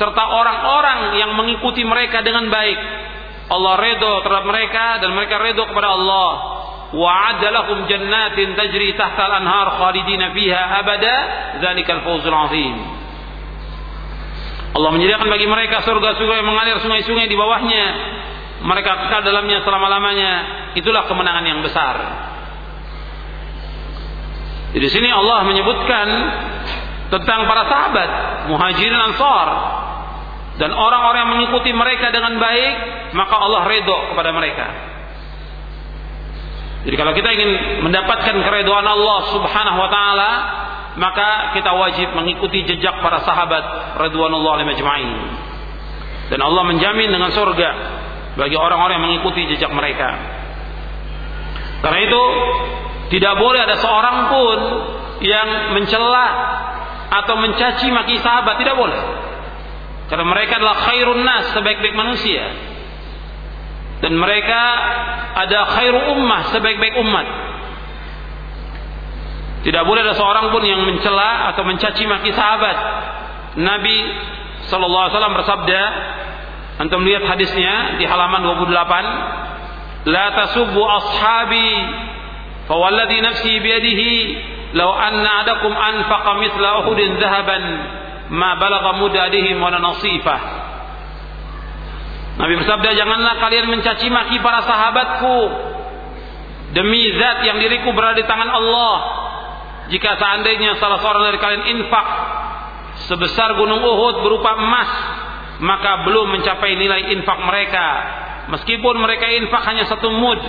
[0.00, 2.78] serta orang-orang yang mengikuti mereka dengan baik.
[3.46, 6.30] Allah redho terhadap mereka dan mereka redho kepada Allah.
[6.96, 11.14] Wa lahum jannatin tajri tahta al-anhar khalidina fiha abada
[11.60, 12.74] dzalikal fawzul azim.
[14.76, 17.86] Allah menyediakan bagi mereka surga-surga yang mengalir sungai-sungai di bawahnya.
[18.64, 20.32] Mereka kekal dalamnya selama-lamanya.
[20.76, 21.96] Itulah kemenangan yang besar.
[24.76, 26.06] Di sini Allah menyebutkan
[27.08, 28.10] tentang para sahabat,
[28.52, 29.48] muhajirin ansar
[30.60, 32.72] dan orang-orang yang mengikuti mereka dengan baik,
[33.16, 34.66] maka Allah redho kepada mereka.
[36.86, 37.50] Jadi kalau kita ingin
[37.88, 40.30] mendapatkan keridhaan Allah Subhanahu wa taala,
[41.00, 45.10] maka kita wajib mengikuti jejak para sahabat radhiyallahu alaihi majma'in.
[46.30, 47.70] Dan Allah menjamin dengan surga
[48.36, 50.14] bagi orang-orang yang mengikuti jejak mereka.
[51.80, 52.22] Karena itu
[53.06, 54.58] tidak boleh ada seorang pun
[55.22, 56.26] yang mencela
[57.22, 59.00] atau mencaci maki sahabat tidak boleh.
[60.06, 62.44] Karena mereka adalah khairun nas sebaik-baik manusia
[64.00, 64.60] dan mereka
[65.36, 67.26] ada khairu ummah sebaik-baik umat.
[69.64, 72.76] Tidak boleh ada seorang pun yang mencela atau mencaci maki sahabat.
[73.56, 73.98] Nabi
[74.68, 75.82] sallallahu alaihi bersabda,
[76.86, 79.04] antum lihat hadisnya di halaman 28,
[80.06, 81.70] "La tasubbu ashabi,
[82.74, 84.12] walladhi nafsi biyadihi
[84.74, 87.64] law anna adakum anfaqa mithla uhudin dhahaban
[88.34, 90.40] ma balagha mudadihim wa nasifah.
[92.36, 95.36] Nabi bersabda, "Janganlah kalian mencaci maki para sahabatku
[96.76, 98.96] demi zat yang diriku berada di tangan Allah.
[99.86, 102.06] Jika seandainya salah seorang dari kalian infak
[103.06, 104.90] sebesar gunung Uhud berupa emas,
[105.62, 107.86] maka belum mencapai nilai infak mereka.
[108.50, 110.40] Meskipun mereka infak hanya satu mud,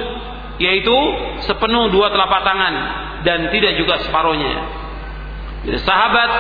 [0.58, 0.98] yaitu
[1.46, 2.74] sepenuh dua telapak tangan
[3.22, 4.54] dan tidak juga separuhnya.
[5.65, 6.32] Jadi sahabat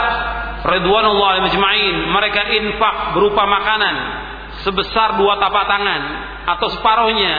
[0.67, 3.95] Ridwanullah majma'in mereka infak berupa makanan
[4.65, 6.01] sebesar dua tapak tangan
[6.57, 7.35] atau separuhnya.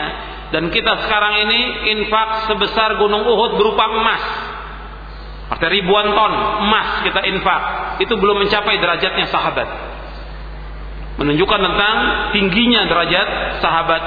[0.49, 1.59] Dan kita sekarang ini
[1.93, 4.23] infak sebesar gunung Uhud berupa emas.
[5.49, 6.33] Artinya ribuan ton
[6.65, 7.61] emas kita infak.
[8.01, 9.67] Itu belum mencapai derajatnya sahabat
[11.19, 11.95] menunjukkan tentang
[12.31, 13.27] tingginya derajat
[13.59, 14.03] sahabat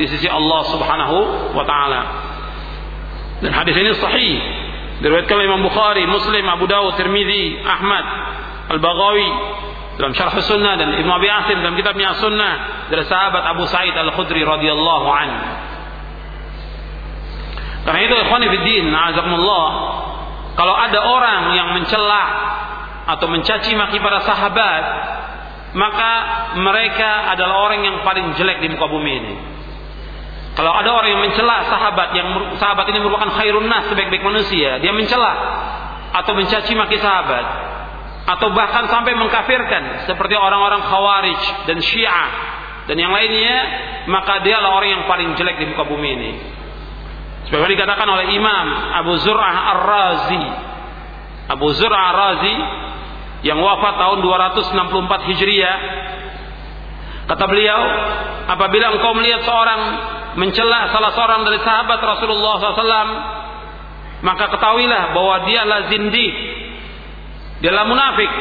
[0.00, 1.16] di sisi Allah Subhanahu
[1.52, 2.02] wa taala.
[3.44, 4.34] Dan hadis ini sahih
[5.04, 8.04] diriwayatkan oleh Imam Bukhari, Muslim, Abu Dawud, Tirmizi, Ahmad,
[8.72, 9.28] Al-Baghawi
[10.00, 14.40] dalam Syarh Sunnah dan Ibnu Abi Asim dalam kitabnya Sunnah dari sahabat Abu Sa'id Al-Khudri
[14.40, 15.40] radhiyallahu anhu.
[17.84, 19.68] Karena itu ikhwani fiddin, azakumullah,
[20.56, 22.24] kalau ada orang yang mencela
[23.04, 24.82] atau mencaci maki para sahabat,
[25.74, 26.10] maka
[26.58, 29.34] mereka adalah orang yang paling jelek di muka bumi ini.
[30.54, 32.28] Kalau ada orang yang mencela sahabat yang
[32.62, 35.32] sahabat ini merupakan khairun nas sebaik-baik manusia, dia mencela
[36.14, 37.46] atau mencaci maki sahabat
[38.24, 43.56] atau bahkan sampai mengkafirkan seperti orang-orang Khawarij dan Syiah dan yang lainnya,
[44.12, 46.32] maka dia adalah orang yang paling jelek di muka bumi ini.
[47.48, 48.66] Sebagaimana dikatakan oleh Imam
[49.04, 50.44] Abu Zur'ah Ar-Razi.
[51.48, 52.56] Abu Zur'ah Ar-Razi
[53.44, 55.78] yang wafat tahun 264 Hijriah.
[57.28, 57.80] Kata beliau,
[58.48, 59.80] apabila engkau melihat seorang
[60.40, 63.10] mencela salah seorang dari sahabat Rasulullah SAW,
[64.24, 66.28] maka ketahuilah bahwa dia adalah zindi,
[67.60, 68.32] dia adalah munafik.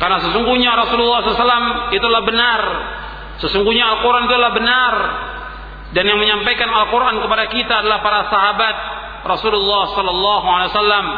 [0.00, 2.60] Karena sesungguhnya Rasulullah SAW itulah benar.
[3.44, 4.94] Sesungguhnya Al-Quran itulah benar.
[5.92, 8.76] Dan yang menyampaikan Al-Quran kepada kita adalah para sahabat
[9.26, 11.08] Rasulullah SAW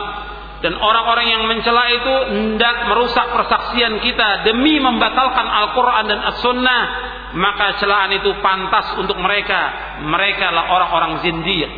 [0.61, 6.83] dan orang-orang yang mencela itu hendak merusak persaksian kita demi membatalkan Al-Quran dan As-Sunnah
[7.31, 9.96] maka celaan itu pantas untuk mereka.
[10.05, 11.70] Mereka adalah orang-orang zindiq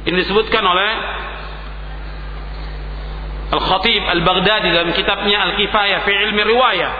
[0.00, 0.90] ini disebutkan oleh
[3.50, 6.92] Al-Khatib Al-Baghdadi dalam kitabnya Al-Kifayah fi ilmi riwayah.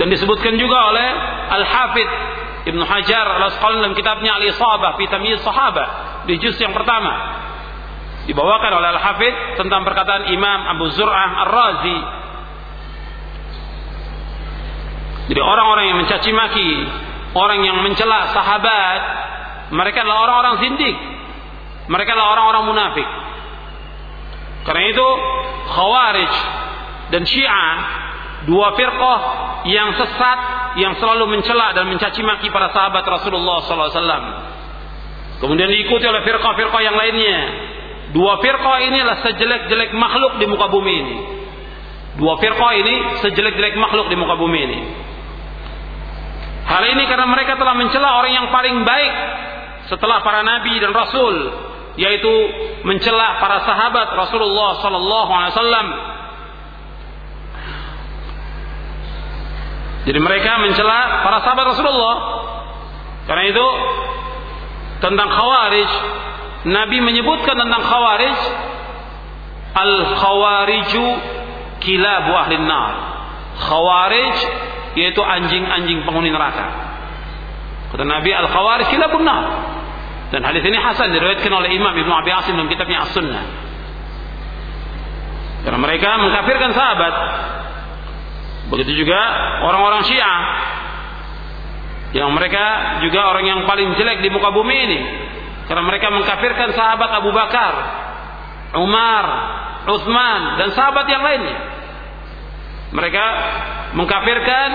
[0.00, 1.08] Dan disebutkan juga oleh
[1.52, 2.10] Al-Hafidh
[2.62, 7.41] Ibn Hajar Al-Asqalani dalam kitabnya Al-Isabah fi Tamyiz Sahabah di juz yang pertama
[8.26, 11.98] dibawakan oleh Al-Hafidh tentang perkataan Imam Abu Zur'ah Ar-Razi.
[15.32, 16.70] Jadi orang-orang yang mencaci maki,
[17.34, 19.00] orang yang mencela sahabat,
[19.74, 20.96] mereka adalah orang-orang zindik.
[21.90, 23.08] Mereka adalah orang-orang munafik.
[24.62, 25.06] Karena itu
[25.72, 26.34] Khawarij
[27.10, 27.74] dan Syiah
[28.46, 29.20] dua firqah
[29.66, 30.38] yang sesat
[30.78, 34.26] yang selalu mencela dan mencaci maki para sahabat Rasulullah SAW.
[35.42, 37.38] Kemudian diikuti oleh firqah-firqah yang lainnya
[38.12, 41.16] Dua firqah ini adalah sejelek-jelek makhluk di muka bumi ini.
[42.20, 42.94] Dua firqah ini
[43.24, 44.80] sejelek-jelek makhluk di muka bumi ini.
[46.68, 49.12] Hal ini karena mereka telah mencela orang yang paling baik
[49.88, 51.34] setelah para nabi dan rasul,
[51.96, 52.32] yaitu
[52.84, 55.86] mencela para sahabat Rasulullah sallallahu alaihi wasallam.
[60.02, 62.16] Jadi mereka mencela para sahabat Rasulullah.
[63.22, 63.66] Karena itu
[64.98, 65.90] tentang Khawarij
[66.62, 68.38] Nabi menyebutkan tentang khawarij
[69.74, 71.06] al khawariju
[71.82, 72.92] kilabu ahli nar.
[73.58, 74.36] Khawarij
[74.94, 76.66] yaitu anjing-anjing penghuni neraka.
[77.90, 79.44] Kata Nabi al khawarij kilabun nar.
[80.30, 83.44] Dan hadis ini hasan diriwayatkan oleh Imam Ibnu Abi Asim dalam kitabnya As-Sunnah.
[85.66, 87.14] Karena mereka mengkafirkan sahabat.
[88.72, 89.20] Begitu juga
[89.68, 90.40] orang-orang Syiah.
[92.16, 92.64] Yang mereka
[93.04, 95.00] juga orang yang paling jelek di muka bumi ini
[95.72, 97.72] karena mereka mengkafirkan sahabat Abu Bakar,
[98.76, 99.24] Umar,
[99.88, 101.58] Utsman dan sahabat yang lainnya.
[102.92, 103.24] Mereka
[103.96, 104.70] mengkafirkan,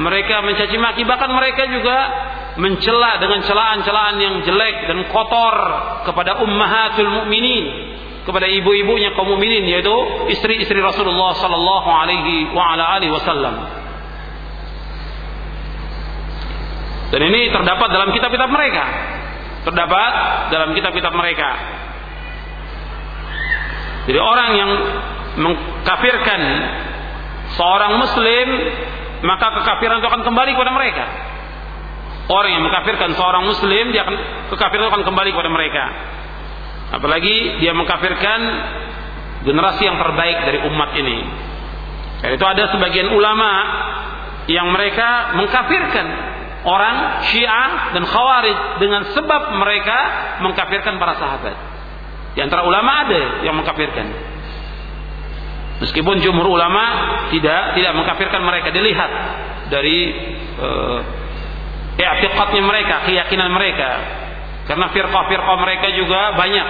[0.00, 1.98] mereka mencaci maki, bahkan mereka juga
[2.56, 5.56] mencela dengan celaan-celaan yang jelek dan kotor
[6.08, 7.92] kepada ummahatul mukminin,
[8.24, 9.92] kepada ibu-ibunya kaum mukminin yaitu
[10.32, 13.68] istri-istri Rasulullah sallallahu alaihi wa ala alihi wasallam.
[17.12, 18.84] Dan ini terdapat dalam kitab-kitab mereka
[19.66, 20.12] terdapat
[20.54, 21.50] dalam kitab-kitab mereka.
[24.08, 24.70] Jadi orang yang
[25.38, 26.40] mengkafirkan
[27.54, 28.46] seorang muslim
[29.22, 31.04] maka kekafiran itu akan kembali kepada mereka.
[32.28, 34.16] Orang yang mengkafirkan seorang muslim dia akan
[34.52, 35.84] kekafiran itu akan kembali kepada mereka.
[36.88, 38.40] Apalagi dia mengkafirkan
[39.44, 41.18] generasi yang terbaik dari umat ini.
[42.18, 43.52] itu ada sebagian ulama
[44.50, 46.06] yang mereka mengkafirkan
[46.68, 49.98] orang Syiah dan Khawarij dengan sebab mereka
[50.44, 51.56] mengkafirkan para sahabat.
[52.36, 54.06] Di antara ulama ada yang mengkafirkan.
[55.78, 56.84] Meskipun jumhur ulama
[57.32, 59.10] tidak tidak mengkafirkan mereka dilihat
[59.72, 60.10] dari
[60.58, 60.98] uh,
[61.96, 63.90] i'tiqadnya mereka, keyakinan mereka.
[64.68, 66.68] Karena firqah-firqah mereka juga banyak.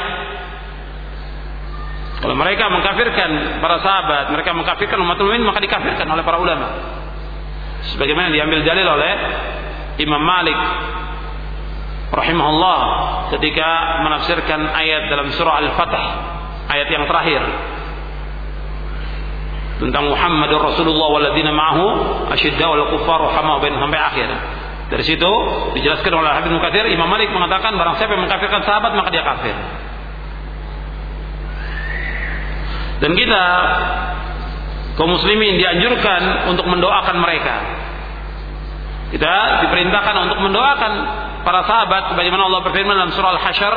[2.18, 6.68] Kalau mereka mengkafirkan para sahabat, mereka mengkafirkan umat muslimin maka dikafirkan oleh para ulama.
[7.94, 9.12] Sebagaimana diambil dalil oleh
[9.98, 10.58] Imam Malik
[12.14, 12.80] rahimahullah
[13.36, 13.68] ketika
[14.06, 15.96] menafsirkan ayat dalam surah Al-Fath
[16.70, 17.42] ayat yang terakhir
[19.78, 21.84] tentang Muhammadur Rasulullah waladina ma'ahu
[22.34, 24.28] asyidda wal kuffar rahama bain sampai akhir.
[24.88, 25.32] Dari situ
[25.76, 29.56] dijelaskan oleh Habib Mukathir Imam Malik mengatakan barang siapa yang mengkafirkan sahabat maka dia kafir.
[32.98, 33.44] Dan kita
[34.98, 37.56] kaum muslimin dianjurkan untuk mendoakan mereka.
[39.08, 39.34] Kita
[39.64, 40.92] diperintahkan untuk mendoakan
[41.44, 43.74] para sahabat sebagaimana Allah berfirman dalam surah Al-Hasyr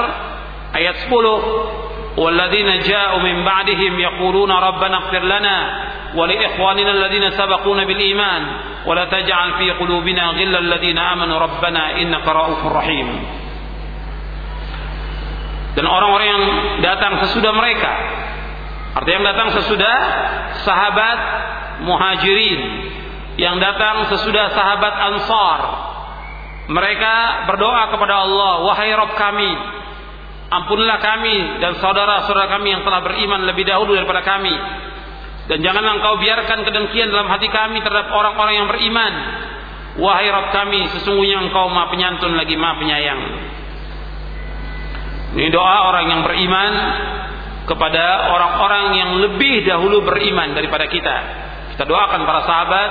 [0.75, 5.57] ayat 10, "Walladzina ja'u min ba'dihim yaquluna rabbana ighfir lana
[6.11, 8.41] wa li ikhwanina alladzina sabaquna bil iman
[8.83, 13.07] wa la taj'al fi qulubina ghillal ladzina amanu rabbana innaka ra'ufur rahim."
[15.71, 16.43] Dan orang-orang yang
[16.83, 17.91] datang sesudah mereka
[18.91, 19.97] Artinya yang datang sesudah
[20.67, 21.19] sahabat
[21.87, 22.59] muhajirin
[23.41, 25.59] yang datang sesudah sahabat ansar
[26.69, 27.13] mereka
[27.49, 29.51] berdoa kepada Allah wahai Rabb kami
[30.51, 34.51] Ampunilah kami dan saudara-saudara kami yang telah beriman lebih dahulu daripada kami.
[35.47, 39.13] Dan janganlah engkau biarkan kedengkian dalam hati kami terhadap orang-orang yang beriman.
[39.95, 43.21] Wahai Rabb kami, sesungguhnya engkau maha penyantun lagi maha penyayang.
[45.39, 46.73] Ini doa orang yang beriman
[47.63, 51.15] kepada orang-orang yang lebih dahulu beriman daripada kita.
[51.71, 52.89] Kita doakan para sahabat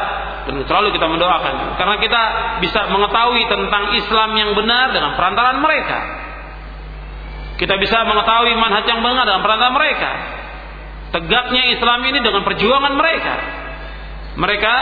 [0.49, 2.23] dan selalu kita mendoakan karena kita
[2.65, 5.99] bisa mengetahui tentang Islam yang benar dengan perantaraan mereka.
[7.61, 10.11] Kita bisa mengetahui manhaj yang benar dalam perantara mereka.
[11.13, 13.35] Tegaknya Islam ini dengan perjuangan mereka.
[14.41, 14.75] Mereka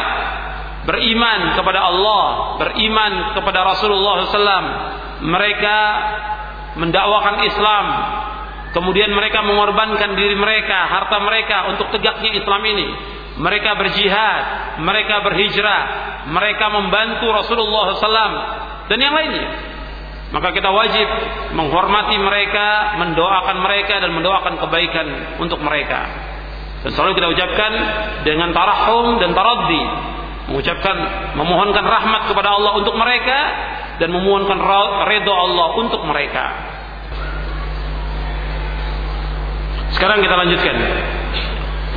[0.87, 2.25] beriman kepada Allah,
[2.63, 4.67] beriman kepada Rasulullah SAW.
[5.27, 5.79] Mereka
[6.79, 7.87] mendakwakan Islam.
[8.79, 12.87] Kemudian mereka mengorbankan diri mereka, harta mereka untuk tegaknya Islam ini.
[13.39, 14.43] Mereka berjihad,
[14.83, 15.83] mereka berhijrah,
[16.27, 18.33] mereka membantu Rasulullah SAW
[18.91, 19.49] dan yang lainnya.
[20.29, 21.09] Maka kita wajib
[21.57, 25.07] menghormati mereka, mendoakan mereka dan mendoakan kebaikan
[25.41, 26.05] untuk mereka.
[26.85, 27.73] Dan selalu kita ucapkan
[28.29, 29.83] dengan tarahum dan taraddi,
[30.53, 30.97] mengucapkan
[31.39, 33.39] memohonkan rahmat kepada Allah untuk mereka
[34.03, 34.59] dan memohonkan
[35.09, 36.45] redha Allah untuk mereka.
[39.97, 40.77] Sekarang kita lanjutkan.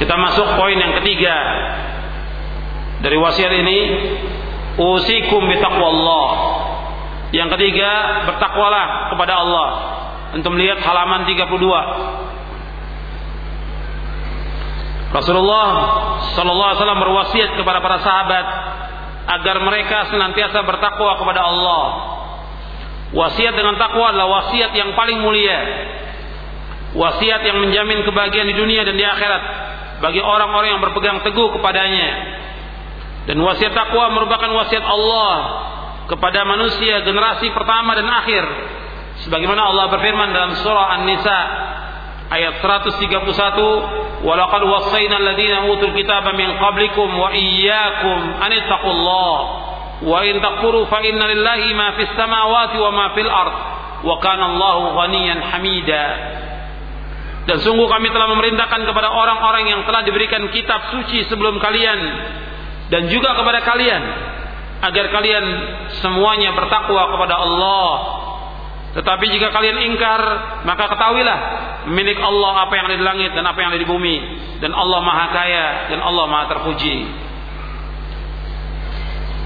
[0.02, 1.38] Kita masuk poin yang ketiga
[3.06, 3.80] dari wasiat ini.
[4.82, 6.28] Usikum bitaqwallah
[7.32, 9.70] yang ketiga, bertakwalah kepada Allah.
[10.36, 11.54] Untuk melihat halaman 32.
[15.12, 15.68] Rasulullah
[16.34, 18.46] sallallahu alaihi wasallam berwasiat kepada para sahabat
[19.28, 21.84] agar mereka senantiasa bertakwa kepada Allah.
[23.12, 25.60] Wasiat dengan takwa adalah wasiat yang paling mulia.
[26.96, 29.71] Wasiat yang menjamin kebahagiaan di dunia dan di akhirat
[30.02, 32.10] bagi orang-orang yang berpegang teguh kepadanya.
[33.30, 35.34] Dan wasiat takwa merupakan wasiat Allah
[36.10, 38.44] kepada manusia generasi pertama dan akhir.
[39.22, 41.40] Sebagaimana Allah berfirman dalam surah An-Nisa
[42.34, 49.38] ayat 131 walaqad wassayna alladziina utul kitaba min qablikum wa iyyakum an ittaqullah.
[50.02, 53.56] Wa in takfuru fa inna lillahi ma fis samawati wa ma fil ard.
[54.02, 56.06] Wa kana Allahu ghaniyan hamida
[57.50, 62.00] dan sungguh kami telah memerintahkan kepada orang-orang yang telah diberikan kitab suci sebelum kalian
[62.94, 64.04] dan juga kepada kalian
[64.82, 65.46] agar kalian
[66.02, 67.90] semuanya bertakwa kepada Allah.
[68.92, 70.22] Tetapi jika kalian ingkar,
[70.68, 71.40] maka ketahuilah
[71.90, 74.16] milik Allah apa yang ada di langit dan apa yang ada di bumi
[74.60, 76.98] dan Allah Maha Kaya dan Allah Maha Terpuji.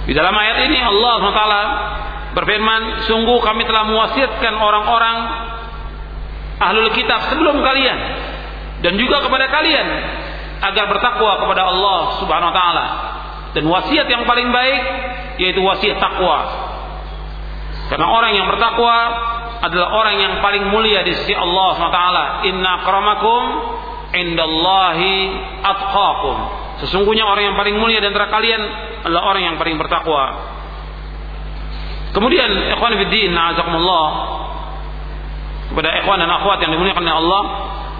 [0.06, 1.44] Di dalam ayat ini Allah SWT
[2.36, 5.18] berfirman, sungguh kami telah mewasiatkan orang-orang
[6.60, 8.00] ahlul kitab sebelum kalian
[8.84, 9.88] dan juga kepada kalian
[10.62, 12.86] agar bertakwa kepada Allah Subhanahu wa taala.
[13.56, 14.82] Dan wasiat yang paling baik
[15.40, 16.40] yaitu wasiat takwa.
[17.88, 18.96] Karena orang yang bertakwa
[19.64, 22.02] adalah orang yang paling mulia di sisi Allah SWT.
[22.50, 23.42] Inna akramakum
[24.12, 25.16] indallahi
[25.64, 26.38] atqakum.
[26.84, 28.60] Sesungguhnya orang yang paling mulia di antara kalian
[29.08, 30.24] adalah orang yang paling bertakwa.
[32.12, 34.08] Kemudian ikhwan fiddin na'azakumullah
[35.76, 37.44] kepada ikhwan dan akhwat yang dimuliakan oleh Allah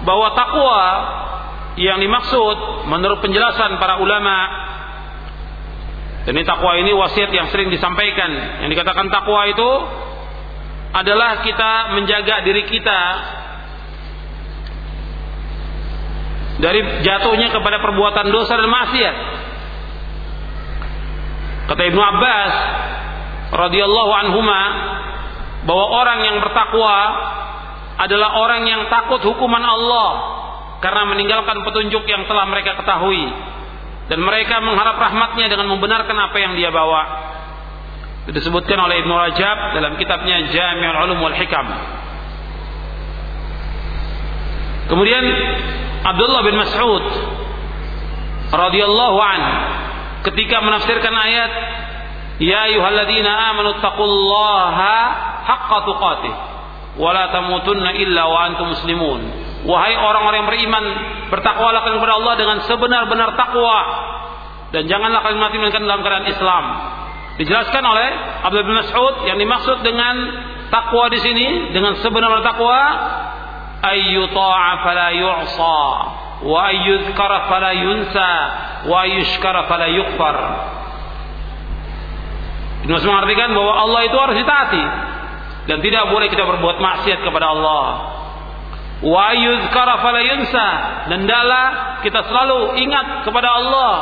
[0.08, 0.80] bahwa takwa
[1.76, 4.64] yang dimaksud menurut penjelasan para ulama
[6.24, 8.58] dan ini takwa ini wasiat yang sering disampaikan.
[8.64, 9.70] Yang dikatakan takwa itu
[10.90, 13.00] adalah kita menjaga diri kita
[16.58, 19.16] dari jatuhnya kepada perbuatan dosa dan maksiat.
[21.70, 22.54] Kata Ibnu Abbas
[23.54, 24.62] radhiyallahu anhuma
[25.62, 26.94] bahwa orang yang bertakwa
[27.96, 30.10] adalah orang yang takut hukuman Allah
[30.84, 33.24] karena meninggalkan petunjuk yang telah mereka ketahui
[34.06, 37.02] dan mereka mengharap rahmatnya dengan membenarkan apa yang dia bawa.
[38.26, 41.66] Itu disebutkan oleh Ibnu Rajab dalam kitabnya Jami'ul Ulum wal Hikam.
[44.86, 45.24] Kemudian
[46.06, 47.06] Abdullah bin Mas'ud
[48.54, 49.40] radhiyallahu an
[50.30, 51.52] ketika menafsirkan ayat
[52.36, 54.96] Ya ayyuhalladzina amanu taqullaha
[55.48, 56.55] haqqa tuqatih
[56.96, 60.84] wa la tamutunna illa wa antum muslimun Wahai orang-orang yang beriman,
[61.26, 63.78] bertakwalah kepada Allah dengan sebenar-benar takwa
[64.70, 66.64] dan janganlah kalian mati melainkan dalam keadaan Islam.
[67.42, 68.08] Dijelaskan oleh
[68.46, 70.14] Abdul bin Mas'ud yang dimaksud dengan
[70.70, 72.78] takwa di sini dengan sebenar-benar takwa
[73.90, 75.82] ayyuta'a fala yu'sa
[76.46, 78.30] wa ayyuzkara fala yunsa
[78.86, 80.36] wa ayyushkara fala yukfar.
[82.86, 84.84] Ini mengartikan bahwa Allah itu harus ditaati
[85.66, 87.84] dan tidak boleh kita berbuat maksiat kepada Allah.
[89.02, 90.68] Wa yuzkara fala yunsa.
[91.10, 91.26] Dan
[92.06, 93.92] kita selalu ingat kepada Allah.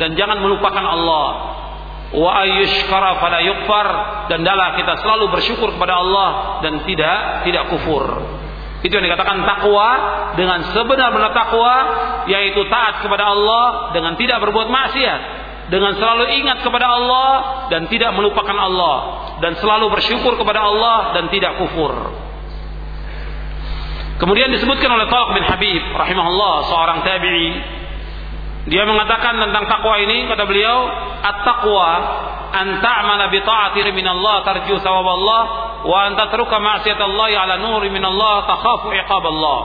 [0.00, 1.28] Dan jangan melupakan Allah.
[2.16, 3.88] Wa ayyushkara fala yukfar.
[4.32, 6.28] Dan dala kita selalu bersyukur kepada Allah
[6.64, 8.04] dan tidak tidak kufur.
[8.82, 9.88] Itu yang dikatakan takwa
[10.34, 11.74] dengan sebenar-benar takwa
[12.26, 15.20] yaitu taat kepada Allah dengan tidak berbuat maksiat
[15.70, 17.30] dengan selalu ingat kepada Allah
[17.70, 18.96] dan tidak melupakan Allah
[19.42, 21.90] dan selalu bersyukur kepada Allah dan tidak kufur.
[24.22, 27.50] Kemudian disebutkan oleh Talq bin Habib rahimahullah seorang tabi'i.
[28.70, 30.86] Dia mengatakan tentang takwa ini kata beliau
[31.26, 31.90] at-taqwa
[32.54, 35.42] an ta'mala bi ta'ati min Allah tarju thawab Allah
[35.82, 39.60] wa an tatruka ma'siyat Allah ala nuri min Allah takhafu iqab Allah.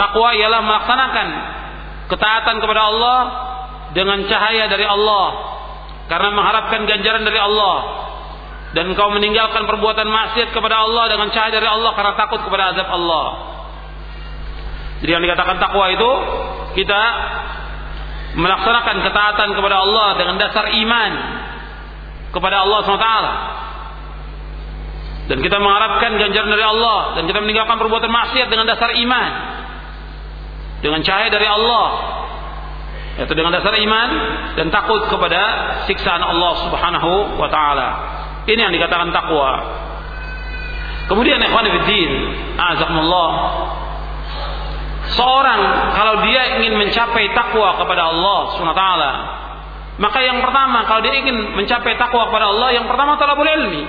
[0.00, 1.28] Takwa ialah melaksanakan
[2.08, 3.18] ketaatan kepada Allah
[3.92, 5.52] dengan cahaya dari Allah.
[6.08, 8.05] Karena mengharapkan ganjaran dari Allah
[8.76, 12.84] dan kau meninggalkan perbuatan maksiat kepada Allah dengan cahaya dari Allah karena takut kepada azab
[12.92, 13.26] Allah.
[15.00, 16.10] Jadi yang dikatakan takwa itu
[16.76, 17.02] kita
[18.36, 21.12] melaksanakan ketaatan kepada Allah dengan dasar iman
[22.36, 23.10] kepada Allah SWT.
[25.26, 29.30] Dan kita mengharapkan ganjaran dari Allah dan kita meninggalkan perbuatan maksiat dengan dasar iman.
[30.84, 31.86] Dengan cahaya dari Allah.
[33.16, 34.08] Yaitu dengan dasar iman
[34.60, 35.42] dan takut kepada
[35.88, 37.88] siksaan Allah Subhanahu wa taala.
[38.46, 39.52] Ini yang dikatakan takwa.
[41.10, 43.30] Kemudian ikhwan fillah, azakumullah.
[45.06, 45.60] Seorang
[45.94, 48.84] kalau dia ingin mencapai takwa kepada Allah SWT
[49.96, 53.86] maka yang pertama kalau dia ingin mencapai takwa kepada Allah yang pertama talabul ilmi.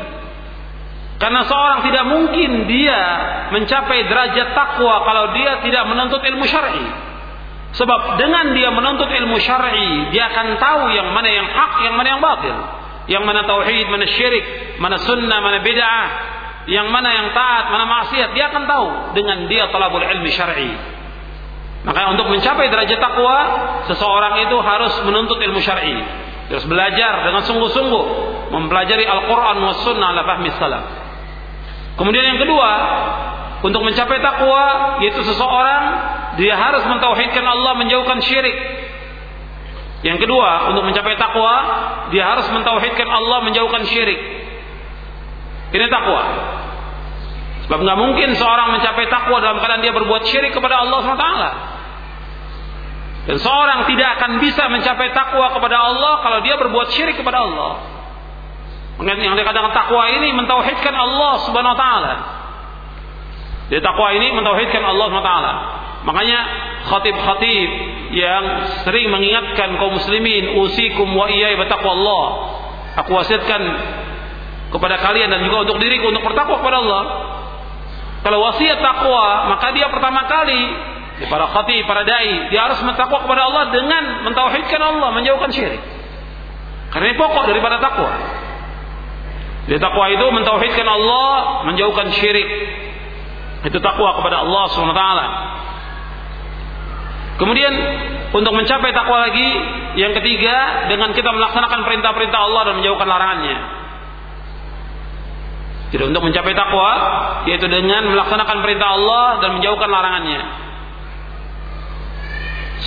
[1.17, 3.01] Karena seorang tidak mungkin dia
[3.49, 6.85] mencapai derajat takwa kalau dia tidak menuntut ilmu syar'i.
[7.75, 12.07] Sebab dengan dia menuntut ilmu syar'i, dia akan tahu yang mana yang hak, yang mana
[12.15, 12.57] yang batil
[13.07, 14.45] yang mana tauhid, mana syirik,
[14.83, 16.07] mana sunnah, mana bid'ah,
[16.67, 20.71] yang mana yang taat, mana maksiat, dia akan tahu dengan dia talabul ilmi syar'i.
[21.87, 23.37] Maka untuk mencapai derajat takwa,
[23.87, 25.95] seseorang itu harus menuntut ilmu syar'i.
[26.51, 28.03] Harus belajar dengan sungguh-sungguh
[28.51, 30.83] mempelajari Al-Qur'an was sunnah ala fahmi salaf.
[31.95, 32.71] Kemudian yang kedua,
[33.63, 35.83] untuk mencapai takwa yaitu seseorang
[36.37, 38.53] dia harus mentauhidkan Allah menjauhkan syirik
[40.05, 41.53] yang kedua, untuk mencapai takwa,
[42.13, 44.19] dia harus mentauhidkan Allah, menjauhkan syirik.
[45.73, 46.21] Ini takwa.
[47.65, 51.27] Sebab nggak mungkin seorang mencapai takwa dalam keadaan dia berbuat syirik kepada Allah SWT.
[53.27, 57.71] Dan seorang tidak akan bisa mencapai takwa kepada Allah kalau dia berbuat syirik kepada Allah.
[59.03, 62.13] Yang dikatakan takwa ini mentauhidkan Allah Subhanahu wa taala.
[63.67, 65.53] Dia takwa ini mentauhidkan Allah Subhanahu wa taala.
[66.07, 66.39] Makanya
[66.87, 67.69] khatib-khatib
[68.13, 68.43] yang
[68.87, 72.25] sering mengingatkan kaum muslimin usikum wa iyai Allah.
[73.05, 73.61] Aku wasiatkan
[74.73, 77.03] kepada kalian dan juga untuk diriku untuk bertakwa kepada Allah.
[78.25, 80.61] Kalau wasiat takwa, maka dia pertama kali
[81.25, 85.81] para khatib, para dai, dia harus bertakwa kepada Allah dengan mentauhidkan Allah, menjauhkan syirik.
[86.93, 88.11] Karena ini pokok daripada takwa.
[89.67, 92.47] Di takwa itu mentauhidkan Allah, menjauhkan syirik.
[93.65, 95.03] Itu takwa kepada Allah SWT.
[97.37, 97.73] Kemudian
[98.33, 99.49] untuk mencapai takwa lagi
[100.01, 103.57] yang ketiga dengan kita melaksanakan perintah-perintah Allah dan menjauhkan larangannya.
[105.87, 106.91] Jadi untuk mencapai takwa
[107.47, 110.41] yaitu dengan melaksanakan perintah Allah dan menjauhkan larangannya.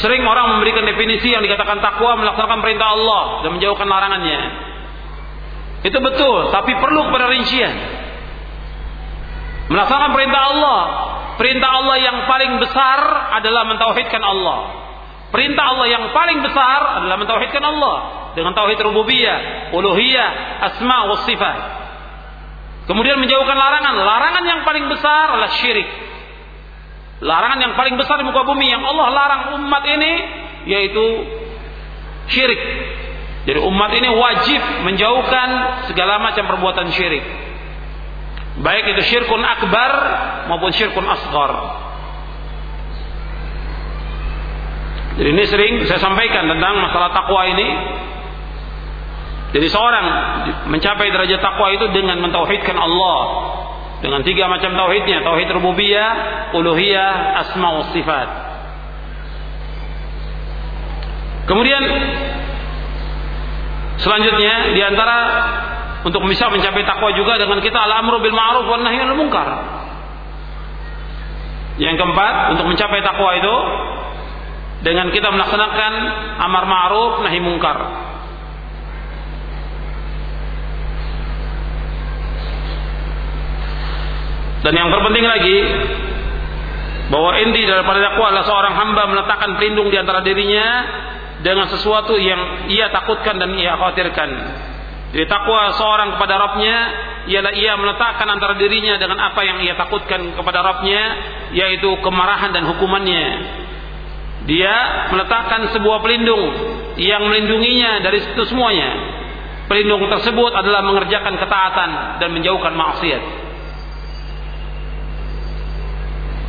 [0.02, 4.40] Sering orang memberikan definisi yang dikatakan takwa melaksanakan perintah Allah dan menjauhkan larangannya.
[5.80, 7.99] Itu betul, tapi perlu kepada rincian.
[9.70, 10.80] Melaksanakan perintah Allah,
[11.38, 12.98] perintah Allah yang paling besar
[13.38, 14.58] adalah mentauhidkan Allah.
[15.30, 17.96] Perintah Allah yang paling besar adalah mentauhidkan Allah
[18.34, 20.28] dengan tauhid rububiyah, uluhiyah,
[20.74, 21.58] asma wa sifat.
[22.90, 23.94] Kemudian menjauhkan larangan.
[23.94, 25.86] Larangan yang paling besar adalah syirik.
[27.22, 30.12] Larangan yang paling besar di muka bumi yang Allah larang umat ini
[30.66, 31.06] yaitu
[32.34, 32.58] syirik.
[33.46, 35.48] Jadi umat ini wajib menjauhkan
[35.86, 37.22] segala macam perbuatan syirik.
[38.58, 39.92] Baik itu syirkun akbar
[40.50, 41.52] maupun syirkun asgar.
[45.20, 47.68] Jadi ini sering saya sampaikan tentang masalah takwa ini.
[49.50, 50.06] Jadi seorang
[50.70, 53.18] mencapai derajat takwa itu dengan mentauhidkan Allah
[54.00, 56.10] dengan tiga macam tauhidnya, tauhid rububiyah,
[56.56, 57.12] uluhiyah,
[57.44, 58.28] asma sifat.
[61.44, 61.82] Kemudian
[64.00, 65.18] selanjutnya di antara
[66.00, 69.48] untuk bisa mencapai takwa juga dengan kita al-amru bil ma'ruf wan nahyi anil munkar.
[71.76, 73.54] Yang keempat, untuk mencapai takwa itu
[74.80, 75.92] dengan kita melaksanakan
[76.40, 77.78] amar ma'ruf nahi munkar.
[84.60, 85.58] Dan yang terpenting lagi
[87.08, 90.66] bahwa inti daripada dakwah adalah seorang hamba meletakkan pelindung di antara dirinya
[91.40, 94.30] dengan sesuatu yang ia takutkan dan ia khawatirkan.
[95.10, 96.76] Jadi takwa seorang kepada Rabbnya
[97.26, 101.02] ialah ia meletakkan antara dirinya dengan apa yang ia takutkan kepada Rabbnya
[101.50, 103.26] yaitu kemarahan dan hukumannya.
[104.46, 104.74] Dia
[105.10, 106.42] meletakkan sebuah pelindung
[106.96, 109.18] yang melindunginya dari itu semuanya.
[109.66, 111.90] Pelindung tersebut adalah mengerjakan ketaatan
[112.22, 113.22] dan menjauhkan maksiat.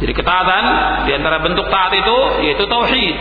[0.01, 0.63] Jadi ketaatan
[1.05, 3.15] di antara bentuk taat itu yaitu tauhid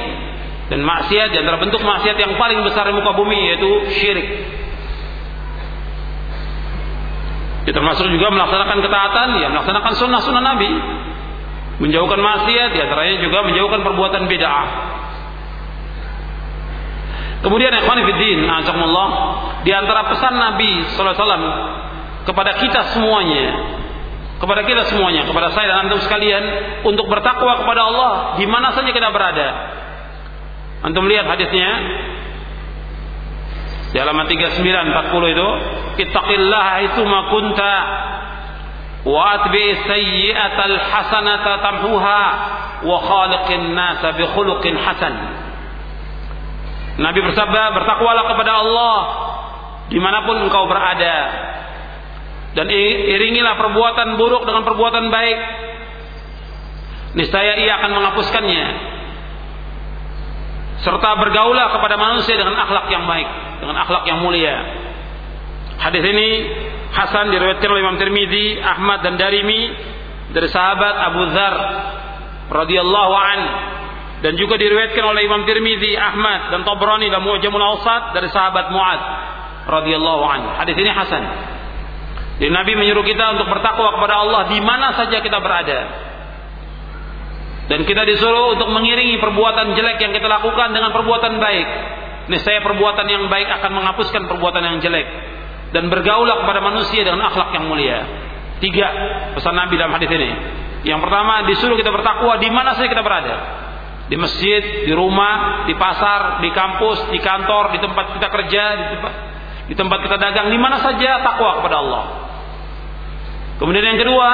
[0.73, 3.71] dan maksiat di antara bentuk maksiat yang paling besar di muka bumi yaitu
[4.01, 4.29] syirik.
[7.61, 10.71] Kita termasuk juga melaksanakan ketaatan, ya melaksanakan sunnah-sunnah Nabi,
[11.85, 14.67] menjauhkan maksiat, di antaranya juga menjauhkan perbuatan bid'ah.
[17.41, 19.09] Kemudian ikhwan fillah, azakumullah,
[19.65, 21.45] di antara pesan Nabi sallallahu alaihi wasallam
[22.29, 23.49] kepada kita semuanya
[24.41, 26.43] kepada kita semuanya, kepada saya dan antum sekalian
[26.89, 29.49] untuk bertakwa kepada Allah di mana saja kita berada.
[30.81, 31.69] Antum lihat hadisnya
[33.91, 35.49] di halaman 39 40 itu,
[36.07, 37.75] ittaqillaha itu ma kunta
[39.03, 42.23] wa atbi sayyi'atal hasanata tamhuha
[42.87, 45.15] wa khaliqin nasa bi khuluqin hasan.
[47.03, 48.99] Nabi bersabda, bertakwalah kepada Allah
[49.91, 51.19] di mana pun engkau berada.
[52.55, 52.67] Dan
[53.11, 55.39] iringilah perbuatan buruk dengan perbuatan baik.
[57.19, 58.67] Niscaya ia akan menghapuskannya.
[60.83, 64.57] Serta bergaulah kepada manusia dengan akhlak yang baik dengan akhlak yang mulia
[65.81, 66.29] hadis ini
[66.91, 69.71] Hasan diriwayatkan oleh Imam Tirmizi, Ahmad dan Darimi
[70.35, 71.55] dari sahabat Abu Dzar
[72.51, 73.41] radhiyallahu an
[74.27, 79.01] dan juga diriwayatkan oleh Imam Tirmizi, Ahmad dan Tabrani dalam Mu'jamul Awsat dari sahabat Muad
[79.71, 80.41] radhiyallahu an.
[80.59, 81.23] Hadis ini hasan.
[82.43, 86.11] Jadi Nabi menyuruh kita untuk bertakwa kepada Allah di mana saja kita berada.
[87.71, 91.69] Dan kita disuruh untuk mengiringi perbuatan jelek yang kita lakukan dengan perbuatan baik.
[92.31, 95.07] Niscaya perbuatan yang baik akan menghapuskan perbuatan yang jelek.
[95.75, 97.99] Dan bergaulah kepada manusia dengan akhlak yang mulia.
[98.63, 98.87] Tiga
[99.35, 100.31] pesan Nabi dalam hadis ini.
[100.87, 103.37] Yang pertama disuruh kita bertakwa di mana saja kita berada.
[104.07, 108.85] Di masjid, di rumah, di pasar, di kampus, di kantor, di tempat kita kerja, di
[108.95, 109.13] tempat,
[109.71, 112.05] di tempat kita dagang, di mana saja takwa kepada Allah.
[113.63, 114.31] Kemudian yang kedua,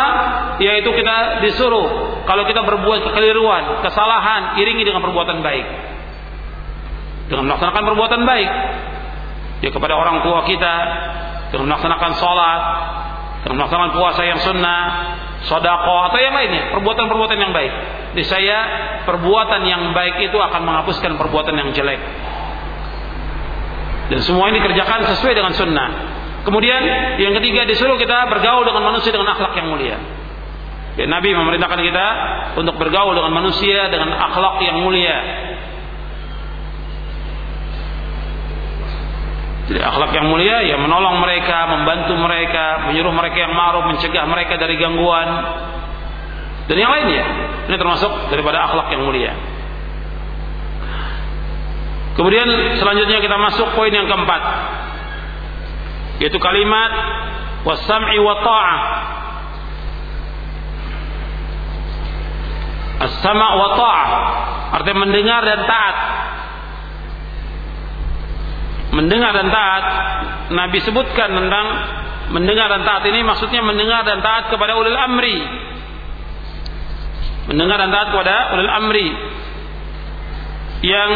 [0.62, 5.95] yaitu kita disuruh kalau kita berbuat kekeliruan, kesalahan, iringi dengan perbuatan baik.
[7.26, 8.50] Dengan melaksanakan perbuatan baik.
[9.64, 10.74] Ya kepada orang tua kita,
[11.50, 12.62] dengan melaksanakan sholat,
[13.42, 14.82] dengan melaksanakan puasa yang sunnah,
[15.46, 17.72] sodako atau yang lainnya, perbuatan-perbuatan yang baik.
[18.18, 18.58] Di saya
[19.06, 22.00] perbuatan yang baik itu akan menghapuskan perbuatan yang jelek.
[24.06, 25.88] Dan semua ini dikerjakan sesuai dengan sunnah.
[26.46, 26.78] Kemudian
[27.18, 29.98] yang ketiga disuruh kita bergaul dengan manusia dengan akhlak yang mulia.
[30.96, 32.06] Ya, Nabi memerintahkan kita
[32.56, 35.18] untuk bergaul dengan manusia dengan akhlak yang mulia.
[39.66, 44.54] Jadi akhlak yang mulia ya menolong mereka, membantu mereka, menyuruh mereka yang ma'ruf, mencegah mereka
[44.62, 45.28] dari gangguan
[46.70, 47.24] dan yang lainnya.
[47.66, 49.34] Ini termasuk daripada akhlak yang mulia.
[52.14, 52.48] Kemudian
[52.80, 54.42] selanjutnya kita masuk poin yang keempat
[56.16, 56.90] yaitu kalimat
[57.68, 58.78] wasam'i wa ta'ah
[63.04, 64.06] as-sama' wa ta'ah
[64.80, 65.96] artinya mendengar dan taat.
[68.96, 69.84] Mendengar dan taat,
[70.56, 71.66] Nabi sebutkan tentang
[72.32, 75.36] mendengar dan taat ini maksudnya mendengar dan taat kepada ulil amri.
[77.52, 79.08] Mendengar dan taat kepada ulil amri.
[80.80, 81.10] Yang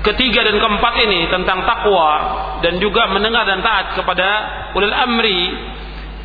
[0.00, 2.10] ketiga dan keempat ini tentang takwa
[2.64, 4.28] dan juga mendengar dan taat kepada
[4.72, 5.52] ulil amri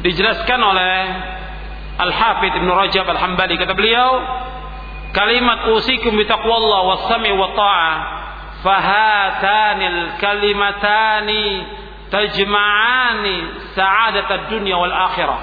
[0.06, 0.96] dijelaskan oleh
[1.98, 4.10] Al-Hafidh Ibn Rajab Al-Hambali kata beliau
[5.12, 8.21] kalimat usikum bi taqwallah was sami wa ta'ah
[8.62, 11.46] fahatanil kalimatani
[12.14, 13.36] tajma'ani
[13.74, 15.42] sa'adat dunya wal akhirah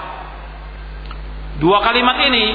[1.59, 2.47] dua kalimat ini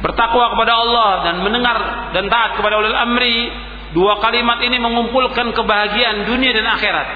[0.00, 1.76] bertakwa kepada Allah dan mendengar
[2.16, 3.48] dan taat kepada ulil amri
[3.96, 7.08] dua kalimat ini mengumpulkan kebahagiaan dunia dan akhirat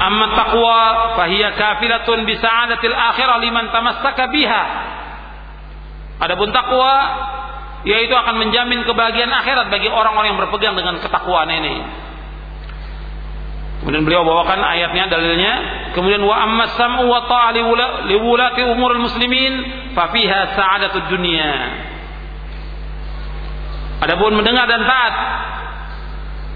[0.00, 4.64] Amma taqwa fahiya kafilatun bi sa'adatil akhirah liman tamassaka biha.
[6.24, 6.92] Adapun takwa
[7.84, 11.76] yaitu akan menjamin kebahagiaan akhirat bagi orang-orang yang berpegang dengan ketakwaan ini.
[13.80, 15.54] Kemudian beliau bawakan ayatnya dalilnya.
[15.96, 17.56] Kemudian wa amma sam'u wa ta'a
[18.04, 19.52] li wulati umurul muslimin
[19.96, 21.52] fa fiha sa'adatud dunya.
[24.04, 25.14] Adapun mendengar dan taat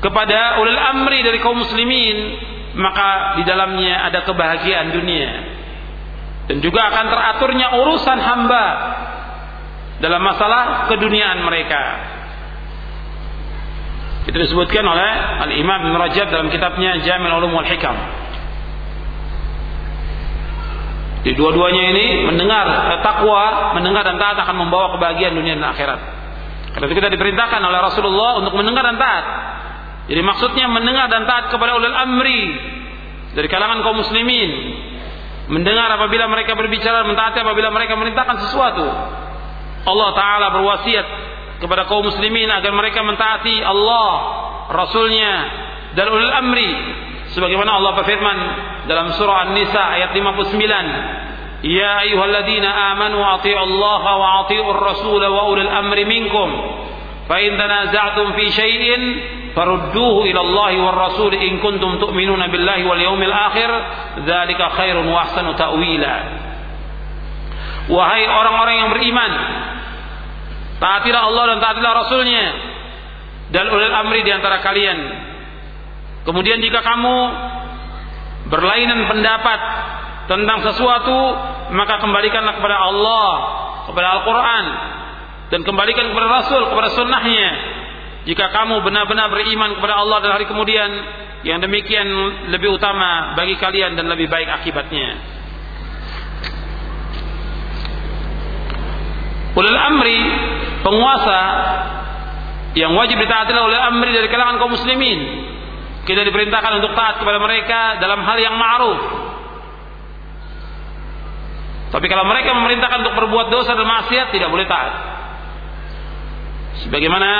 [0.05, 2.17] kepada ulil amri dari kaum muslimin
[2.77, 5.31] maka di dalamnya ada kebahagiaan dunia
[6.45, 8.67] dan juga akan teraturnya urusan hamba
[10.05, 11.83] dalam masalah keduniaan mereka.
[14.29, 15.11] Itu disebutkan oleh
[15.49, 17.97] Al-Imam Ibn Rajab dalam kitabnya Jamil Ulum wal Hikam.
[21.25, 22.69] Di dua-duanya ini mendengar
[23.01, 26.01] takwa, mendengar dan taat akan membawa kebahagiaan dunia dan akhirat.
[26.77, 29.25] Karena itu kita diperintahkan oleh Rasulullah untuk mendengar dan taat.
[30.05, 32.43] Jadi maksudnya mendengar dan taat kepada ulil amri
[33.33, 34.51] dari kalangan kaum muslimin.
[35.49, 38.85] Mendengar apabila mereka berbicara, mentaati apabila mereka merintahkan sesuatu.
[39.85, 41.07] Allah Ta'ala berwasiat
[41.61, 44.09] kepada kaum muslimin agar mereka mentaati Allah,
[44.73, 45.35] Rasulnya,
[45.93, 46.73] dan ulil amri.
[47.37, 48.39] Sebagaimana Allah berfirman
[48.89, 51.65] dalam surah An-Nisa ayat 59.
[51.65, 56.49] Ya ayyuhalladzina amanu ati'u Allah wa ati'u ar-rasul wa ulil amri minkum.
[57.25, 59.03] Fa in tanaza'tum fi syai'in
[59.57, 63.71] farudduhu ila Allah war rasul in kuntum tu'minuna billahi wal yawmil akhir
[64.29, 66.44] dzalika khairun wa ahsanu ta'wila
[67.91, 69.33] wahai orang-orang yang beriman
[70.81, 72.45] taatilah Allah dan taatilah rasulnya
[73.53, 74.99] dan ulil amri di antara kalian.
[76.25, 77.17] Kemudian jika kamu
[78.49, 79.61] berlainan pendapat
[80.25, 81.19] tentang sesuatu
[81.77, 83.29] maka kembalikanlah kepada Allah
[83.89, 84.65] kepada Al-Quran
[85.53, 87.49] dan kembalikan kepada Rasul kepada sunnahnya.
[88.25, 90.89] Jika kamu benar-benar beriman kepada Allah dan hari kemudian
[91.45, 92.09] yang demikian
[92.49, 95.34] lebih utama bagi kalian dan lebih baik akibatnya
[99.55, 100.19] ulil amri
[100.83, 101.41] penguasa
[102.75, 105.21] yang wajib ditaati oleh amri dari kalangan kaum muslimin.
[106.05, 109.01] Kita diperintahkan untuk taat kepada mereka dalam hal yang ma'ruf.
[111.95, 114.93] Tapi kalau mereka memerintahkan untuk berbuat dosa dan maksiat tidak boleh taat.
[116.85, 117.31] Sebagaimana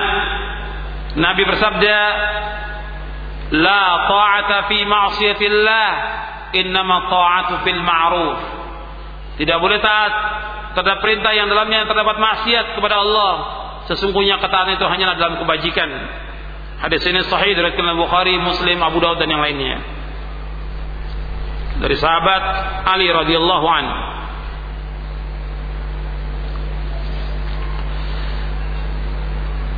[1.19, 1.99] Nabi bersabda,
[3.59, 5.89] "La ta'ata fi ma'siyatillah,
[6.55, 8.39] innama ta'atu fil ma'ruf."
[9.43, 10.13] Tidak boleh taat
[10.75, 13.33] terhadap perintah yang dalamnya terdapat maksiat kepada Allah.
[13.89, 15.89] Sesungguhnya ketaatan itu hanya dalam kebajikan.
[16.83, 19.81] Hadis ini sahih dari Bukhari, Muslim, Abu Daud dan yang lainnya.
[21.75, 22.43] Dari sahabat
[22.87, 24.15] Ali radhiyallahu anhu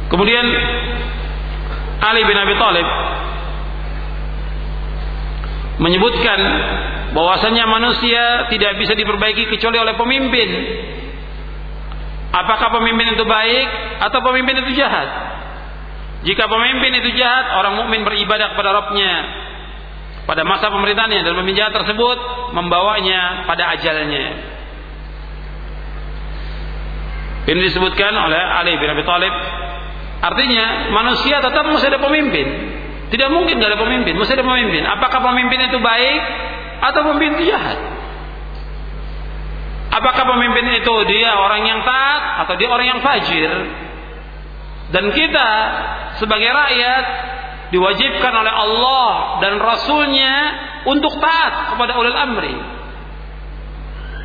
[0.07, 0.45] Kemudian
[1.99, 2.87] Ali bin Abi Thalib
[5.77, 6.39] menyebutkan
[7.13, 10.49] bahwasanya manusia tidak bisa diperbaiki kecuali oleh pemimpin.
[12.33, 13.67] Apakah pemimpin itu baik
[14.03, 15.09] atau pemimpin itu jahat?
[16.27, 19.13] Jika pemimpin itu jahat, orang mukmin beribadah kepada Rabbnya
[20.27, 22.19] pada masa pemerintahannya dan pemimpin jahat tersebut
[22.53, 24.27] membawanya pada ajalnya.
[27.47, 29.31] Ini disebutkan oleh Ali bin Abi Thalib
[30.17, 32.47] Artinya manusia tetap mesti ada pemimpin.
[33.07, 34.83] Tidak mungkin tidak ada pemimpin, mesti ada pemimpin.
[34.83, 36.21] Apakah pemimpin itu baik
[36.83, 37.79] atau pemimpin itu jahat?
[39.95, 43.51] Apakah pemimpin itu dia orang yang taat atau dia orang yang fajir?
[44.91, 45.51] Dan kita
[46.19, 47.05] sebagai rakyat
[47.71, 49.11] diwajibkan oleh Allah
[49.43, 50.35] dan Rasulnya
[50.87, 52.55] untuk taat kepada ulil amri.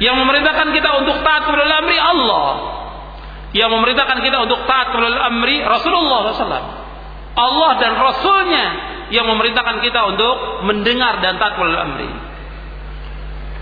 [0.02, 2.50] Yang memerintahkan kita untuk taat kepada ulil amri Allah
[3.52, 6.81] yang memerintahkan kita untuk taat kepada amri Rasulullah SAW.
[7.32, 8.66] Allah dan Rasulnya
[9.12, 12.10] yang memerintahkan kita untuk mendengar dan taat kepada amri.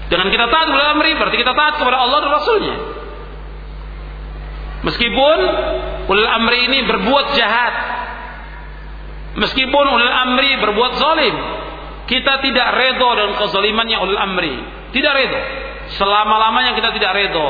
[0.10, 2.76] Dengan kita taat kepada amri berarti kita taat kepada Allah dan Rasulnya.
[4.80, 5.38] Meskipun
[6.10, 7.74] ulil amri ini berbuat jahat.
[9.38, 11.36] Meskipun ulil amri berbuat zalim.
[12.10, 14.56] Kita tidak redo dengan kezalimannya ulil amri.
[14.90, 15.40] Tidak redo.
[15.94, 17.48] Selama-lamanya kita tidak redo.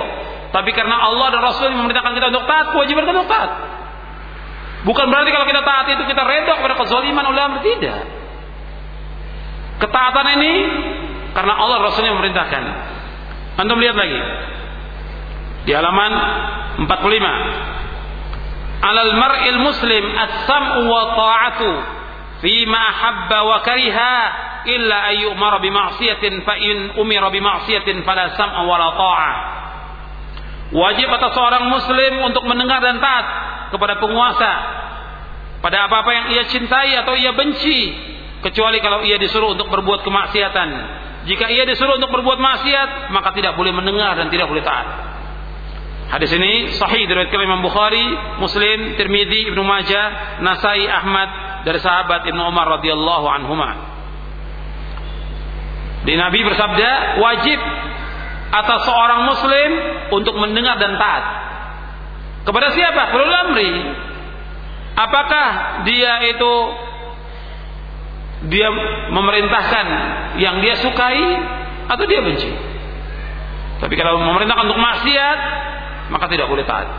[0.51, 3.78] Tapi karena Allah dan Rasul memerintahkan kita untuk taat, kewajiban kita untuk taat.
[4.88, 7.59] Bukan berarti kalau kita taat itu kita redo kepada kezaliman ulil amri.
[7.67, 7.99] Tidak.
[9.80, 10.53] Ketaatan ini
[11.36, 12.63] karena Allah Rasulnya memerintahkan.
[13.59, 14.19] Antum lihat lagi.
[15.67, 16.11] Di halaman
[16.88, 18.80] 45.
[18.80, 21.71] Alal mar'il muslim as-sam'u wa ta'atu
[22.71, 24.15] ma habba wa kariha
[24.63, 29.36] illa ayyumara bi ma'siyatin fa in umira bi ma'siyatin fala sam'a wa la ta'ah.
[30.71, 34.51] Wajib atas seorang muslim untuk mendengar dan taat kepada penguasa
[35.59, 37.91] pada apa-apa yang ia cintai atau ia benci
[38.39, 40.70] kecuali kalau ia disuruh untuk berbuat kemaksiatan.
[41.28, 44.88] Jika ia disuruh untuk berbuat maksiat, maka tidak boleh mendengar dan tidak boleh taat.
[46.09, 48.01] Hadis ini sahih diriwayatkan Imam Bukhari,
[48.41, 51.30] Muslim, Tirmidzi, Ibnu Majah, Nasai, Ahmad
[51.67, 53.70] dari sahabat Ibnu Umar radhiyallahu anhuma.
[56.07, 57.59] Di Nabi bersabda, wajib
[58.49, 59.70] atas seorang muslim
[60.15, 61.24] untuk mendengar dan taat.
[62.49, 63.13] Kepada siapa?
[63.13, 63.69] Ulul amri.
[64.97, 65.47] Apakah
[65.85, 66.53] dia itu
[68.49, 68.73] dia
[69.13, 69.85] memerintahkan
[70.41, 71.21] yang dia sukai
[71.93, 72.49] atau dia benci?
[73.85, 75.39] Tapi kalau memerintahkan untuk maksiat,
[76.09, 76.89] maka tidak boleh taat.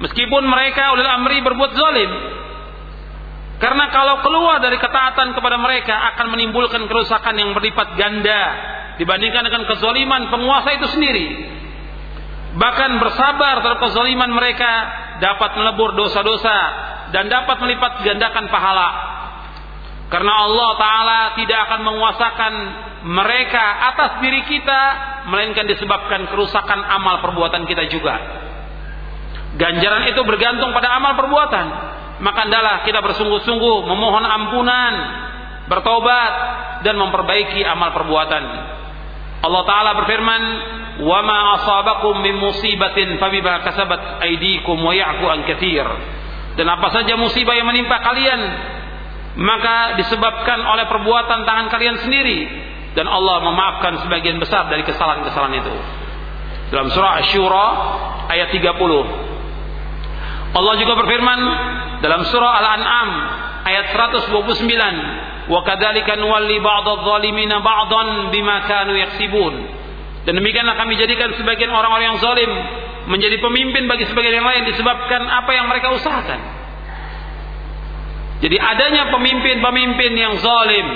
[0.00, 2.10] meskipun mereka ulil amri berbuat zalim
[3.60, 8.42] karena kalau keluar dari ketaatan kepada mereka akan menimbulkan kerusakan yang berlipat ganda
[8.96, 11.26] dibandingkan dengan kezaliman penguasa itu sendiri
[12.56, 14.72] bahkan bersabar terhadap kezaliman mereka
[15.20, 16.58] dapat melebur dosa-dosa
[17.12, 19.12] dan dapat melipat gandakan pahala
[20.12, 22.52] karena Allah Ta'ala tidak akan menguasakan
[23.08, 23.64] mereka
[23.96, 24.82] atas diri kita
[25.32, 28.20] melainkan disebabkan kerusakan amal perbuatan kita juga.
[29.56, 31.66] Ganjaran itu bergantung pada amal perbuatan.
[32.20, 34.94] Maka adalah kita bersungguh-sungguh memohon ampunan,
[35.72, 36.32] bertobat
[36.84, 38.61] dan memperbaiki amal perbuatan.
[39.42, 40.42] Allah taala berfirman,
[41.02, 45.86] "Wa ma asabakum min musibatin fabima kasabat aydikum wa ya'fu an katsir."
[46.54, 48.40] Dan apa saja musibah yang menimpa kalian
[49.32, 52.44] maka disebabkan oleh perbuatan tangan kalian sendiri
[52.92, 55.72] dan Allah memaafkan sebagian besar dari kesalahan-kesalahan itu.
[56.68, 57.66] Dalam surah Asy-Syura
[58.28, 58.76] ayat 30.
[60.52, 61.40] Allah juga berfirman
[62.04, 63.10] dalam surah Al-An'am
[63.64, 64.68] ayat 129,
[65.50, 69.54] "Wa kadzalika nuwalli ba'dadh-dhalimina ba'dan bima kanu yaksibun."
[70.22, 72.50] Dan demikianlah kami jadikan sebagian orang-orang yang zalim
[73.10, 76.40] menjadi pemimpin bagi sebagian yang lain disebabkan apa yang mereka usahakan.
[78.42, 80.86] Jadi adanya pemimpin-pemimpin yang zalim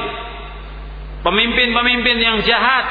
[1.26, 2.86] pemimpin-pemimpin yang jahat,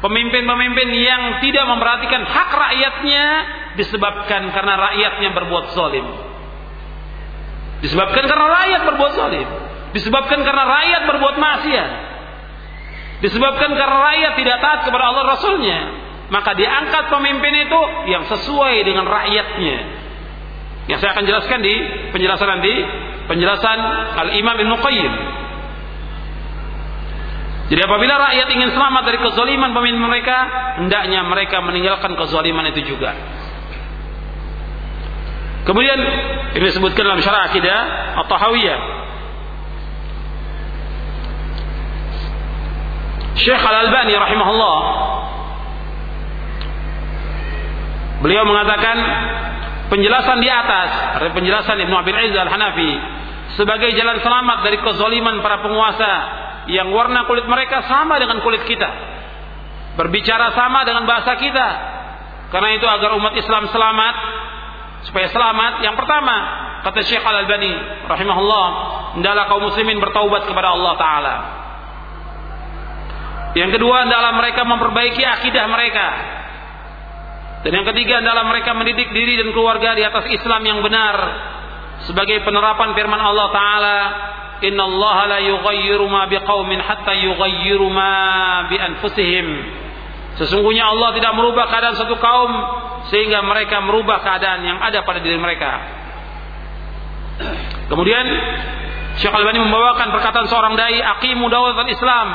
[0.00, 3.24] pemimpin-pemimpin yang tidak memperhatikan hak rakyatnya
[3.76, 6.06] disebabkan karena rakyatnya berbuat zalim.
[7.84, 9.48] Disebabkan karena rakyat berbuat zalim.
[9.90, 11.90] Disebabkan karena rakyat berbuat maksiat.
[13.26, 15.78] Disebabkan karena rakyat tidak taat kepada Allah Rasulnya.
[16.30, 19.76] Maka diangkat pemimpin itu yang sesuai dengan rakyatnya.
[20.86, 21.74] Yang saya akan jelaskan di
[22.14, 22.74] penjelasan nanti.
[23.30, 23.78] Penjelasan
[24.26, 25.14] Al-Imam Ibn Qayyim
[27.70, 30.36] jadi apabila rakyat ingin selamat dari kezaliman pemimpin mereka,
[30.82, 33.14] hendaknya mereka meninggalkan kezaliman itu juga.
[35.62, 35.98] Kemudian
[36.58, 37.78] ini disebutkan dalam syarah akidah
[38.26, 38.99] atau hawiyah.
[43.38, 44.78] Syekh Al-Albani rahimahullah
[48.20, 48.96] Beliau mengatakan
[49.88, 50.88] penjelasan di atas,
[51.32, 52.92] penjelasan Ibnu Abi Izz Al-Hanafi
[53.56, 56.12] sebagai jalan selamat dari kezaliman para penguasa
[56.68, 58.86] yang warna kulit mereka sama dengan kulit kita.
[59.96, 61.68] Berbicara sama dengan bahasa kita.
[62.52, 64.14] Karena itu agar umat Islam selamat,
[65.08, 66.36] supaya selamat, yang pertama,
[66.82, 67.72] kata Syekh Al-Albani
[68.04, 68.66] rahimahullah,
[69.16, 71.34] hendaklah kaum muslimin bertaubat kepada Allah taala.
[73.54, 76.06] Yang kedua adalah mereka memperbaiki akidah mereka.
[77.66, 81.16] Dan yang ketiga adalah mereka mendidik diri dan keluarga di atas Islam yang benar
[82.08, 83.98] sebagai penerapan firman Allah taala
[84.60, 88.12] Inna Allah la yughayyiru ma biqaumin hatta yughayyiru ma
[88.68, 89.46] bi anfusihim.
[90.36, 92.52] Sesungguhnya Allah tidak merubah keadaan satu kaum
[93.08, 95.80] sehingga mereka merubah keadaan yang ada pada diri mereka.
[97.88, 98.24] Kemudian
[99.20, 102.28] Syekh Al-Albani membawakan perkataan seorang dai, "Aqimu dawlatal Islam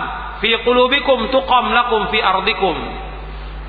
[0.43, 2.75] fi qulubikum tuqam lakum fi ardikum."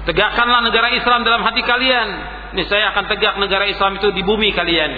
[0.07, 2.09] Tegakkanlah negara Islam dalam hati kalian.
[2.55, 4.93] Niscaya akan tegak negara Islam itu di bumi kalian.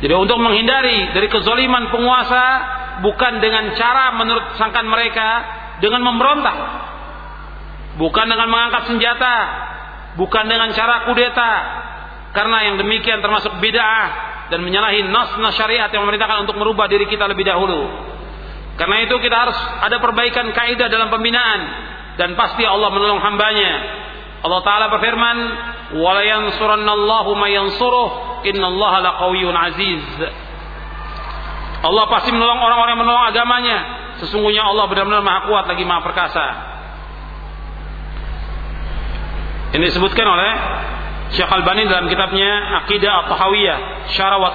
[0.00, 2.44] Jadi untuk menghindari dari kezoliman penguasa
[3.04, 5.28] bukan dengan cara menurut sangkan mereka
[5.84, 6.56] dengan memberontak.
[7.98, 9.36] Bukan dengan mengangkat senjata,
[10.16, 11.52] bukan dengan cara kudeta.
[12.32, 14.06] Karena yang demikian termasuk bid'ah
[14.48, 17.88] dan menyalahi nas-nas syariat yang memerintahkan untuk merubah diri kita lebih dahulu.
[18.78, 21.60] Karena itu kita harus ada perbaikan kaidah dalam pembinaan
[22.14, 23.72] dan pasti Allah menolong hambanya.
[24.38, 25.36] Allah Taala berfirman,
[25.98, 30.06] "Wala yansurannallahu may yansuruh, innallaha laqawiyyun aziz."
[31.78, 33.78] Allah pasti menolong orang-orang yang menolong agamanya.
[34.22, 36.46] Sesungguhnya Allah benar-benar maha kuat lagi maha perkasa.
[39.74, 40.50] Ini disebutkan oleh
[41.34, 43.78] Syekh Al-Bani dalam kitabnya Aqidah At-Tahawiyah,
[44.14, 44.54] Syarah wa.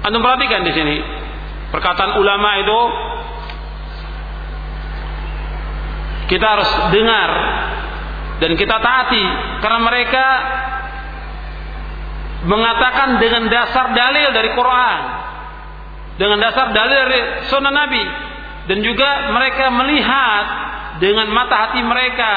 [0.00, 1.19] Antum perhatikan di sini.
[1.70, 2.80] Perkataan ulama itu
[6.30, 7.30] kita harus dengar
[8.38, 9.24] dan kita taati
[9.62, 10.26] karena mereka
[12.46, 15.00] mengatakan dengan dasar dalil dari Quran,
[16.16, 17.20] dengan dasar dalil dari
[17.52, 18.04] Sunnah Nabi,
[18.70, 20.44] dan juga mereka melihat
[21.04, 22.32] dengan mata hati mereka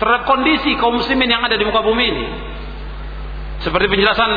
[0.00, 2.26] terhadap kondisi kaum muslimin yang ada di muka bumi ini.
[3.64, 4.30] Seperti penjelasan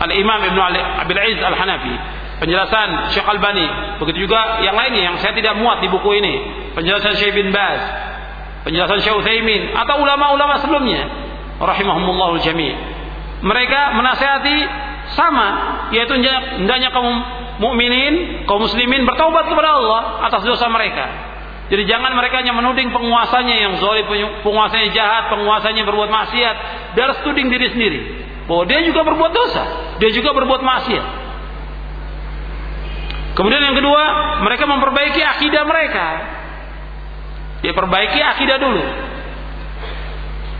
[0.00, 0.58] Al-Imam Ibn
[1.04, 1.94] Abil Aziz Al-Hanafi,
[2.42, 6.34] penjelasan Syekh Al-Bani, begitu juga yang lainnya yang saya tidak muat di buku ini,
[6.74, 7.78] penjelasan Syekh bin Baz,
[8.66, 9.70] penjelasan Syekh Utsaimin.
[9.78, 11.06] Atau ulama-ulama sebelumnya,
[11.62, 12.74] rahimahumullah jami'
[13.46, 14.58] mereka menasihati
[15.14, 15.46] sama
[15.94, 17.14] yaitu hendaknya kaum
[17.62, 21.30] mukminin, kaum muslimin bertaubat kepada Allah atas dosa mereka.
[21.70, 24.04] Jadi jangan mereka hanya menuding penguasanya yang zalim,
[24.42, 26.56] penguasanya jahat, penguasanya berbuat maksiat,
[26.98, 28.00] dia harus diri sendiri.
[28.50, 29.62] Bahwa dia juga berbuat dosa,
[30.02, 31.21] dia juga berbuat maksiat.
[33.32, 34.02] Kemudian yang kedua,
[34.44, 36.06] mereka memperbaiki akidah mereka.
[37.64, 38.84] Dia perbaiki akidah dulu.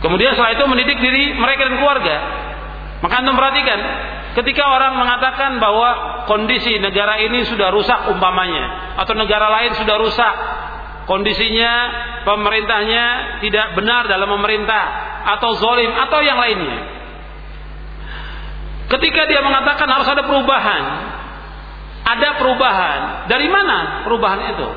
[0.01, 2.17] Kemudian setelah itu mendidik diri mereka dan keluarga.
[3.03, 3.79] Maka anda perhatikan,
[4.39, 10.35] ketika orang mengatakan bahwa kondisi negara ini sudah rusak umpamanya, atau negara lain sudah rusak,
[11.03, 11.71] kondisinya
[12.23, 13.05] pemerintahnya
[13.43, 14.83] tidak benar dalam memerintah,
[15.35, 16.79] atau zolim, atau yang lainnya.
[18.87, 20.83] Ketika dia mengatakan harus ada perubahan,
[22.03, 22.99] ada perubahan.
[23.31, 24.67] Dari mana perubahan itu?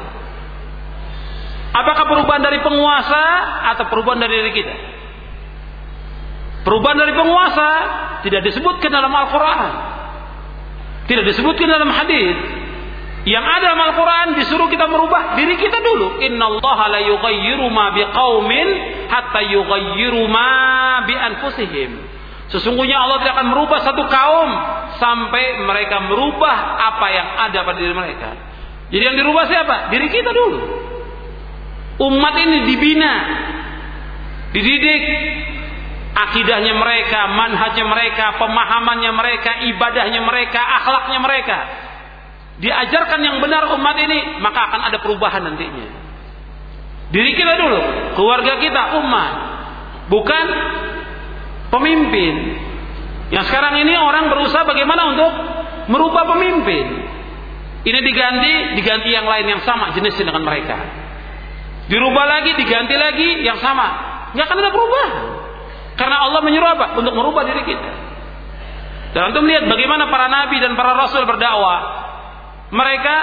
[1.77, 3.24] Apakah perubahan dari penguasa
[3.74, 4.74] atau perubahan dari diri kita?
[6.64, 7.70] Perubahan dari penguasa
[8.27, 9.70] tidak disebutkan dalam Al-Quran.
[11.07, 12.35] Tidak disebutkan dalam hadis.
[13.27, 16.22] Yang ada dalam Al-Quran disuruh kita merubah diri kita dulu.
[16.22, 17.01] Inna Allah la
[17.70, 18.68] ma biqaumin
[19.11, 20.51] hatta yughayyiru ma
[21.07, 21.91] bi anfusihim.
[22.47, 24.51] Sesungguhnya Allah tidak akan merubah satu kaum
[25.03, 28.31] sampai mereka merubah apa yang ada pada diri mereka.
[28.87, 29.91] Jadi yang dirubah siapa?
[29.91, 30.61] Diri kita dulu.
[32.07, 33.15] Umat ini dibina,
[34.55, 35.03] dididik,
[36.15, 41.59] akidahnya mereka, manhajnya mereka, pemahamannya mereka, ibadahnya mereka, akhlaknya mereka.
[42.57, 45.89] Diajarkan yang benar umat ini, maka akan ada perubahan nantinya.
[47.11, 47.79] Diri kita dulu,
[48.17, 49.33] keluarga kita, umat.
[50.07, 50.47] Bukan
[51.77, 52.35] pemimpin.
[53.31, 55.31] Yang sekarang ini orang berusaha bagaimana untuk
[55.91, 56.87] merubah pemimpin.
[57.87, 58.53] Ini diganti,
[58.83, 60.74] diganti yang lain yang sama jenisnya dengan mereka.
[61.87, 63.87] Dirubah lagi, diganti lagi yang sama.
[64.35, 65.12] Nggak akan ada perubahan.
[65.95, 66.87] Karena Allah menyuruh apa?
[66.99, 67.93] Untuk merubah diri kita.
[69.14, 72.05] Dan untuk melihat bagaimana para nabi dan para rasul berdakwah.
[72.74, 73.16] Mereka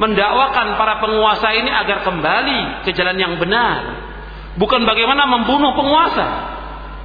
[0.00, 4.04] mendakwakan para penguasa ini agar kembali ke jalan yang benar.
[4.60, 6.59] Bukan bagaimana membunuh penguasa.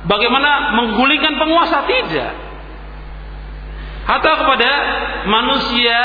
[0.06, 1.86] Bagaimana menggulingkan penguasa?
[1.86, 2.32] Tidak.
[4.06, 4.72] atau kepada
[5.26, 5.98] manusia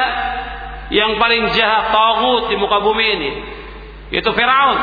[0.89, 3.31] yang paling jahat tagut di muka bumi ini.
[4.11, 4.79] yaitu Fir'aun.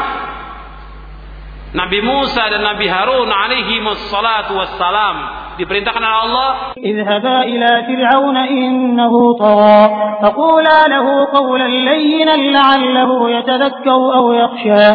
[1.76, 5.16] Nabi Musa dan Nabi Harun alaihi wassalatu wassalam
[5.60, 6.50] diperintahkan oleh Allah
[6.80, 9.82] idhaba ila fir'aun innahu tagha
[10.24, 14.86] faqula lahu qawlan layyinan la'allahu yatadhakkaru aw yakhsha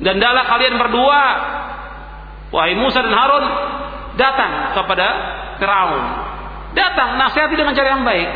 [0.00, 1.22] dan dalam kalian berdua
[2.52, 3.44] wahai Musa dan Harun
[4.20, 5.06] datang kepada
[5.58, 6.02] Firaun
[6.76, 8.28] datang nasihati dengan cara yang baik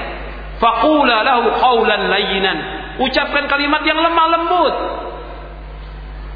[0.59, 2.59] faqula lahu qawlan layyinan
[2.97, 4.75] ucapkan kalimat yang lemah lembut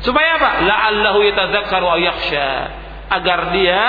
[0.01, 0.51] Supaya apa?
[0.64, 2.51] La'allahu yatadzakkaru aw yakhsha.
[3.11, 3.85] Agar dia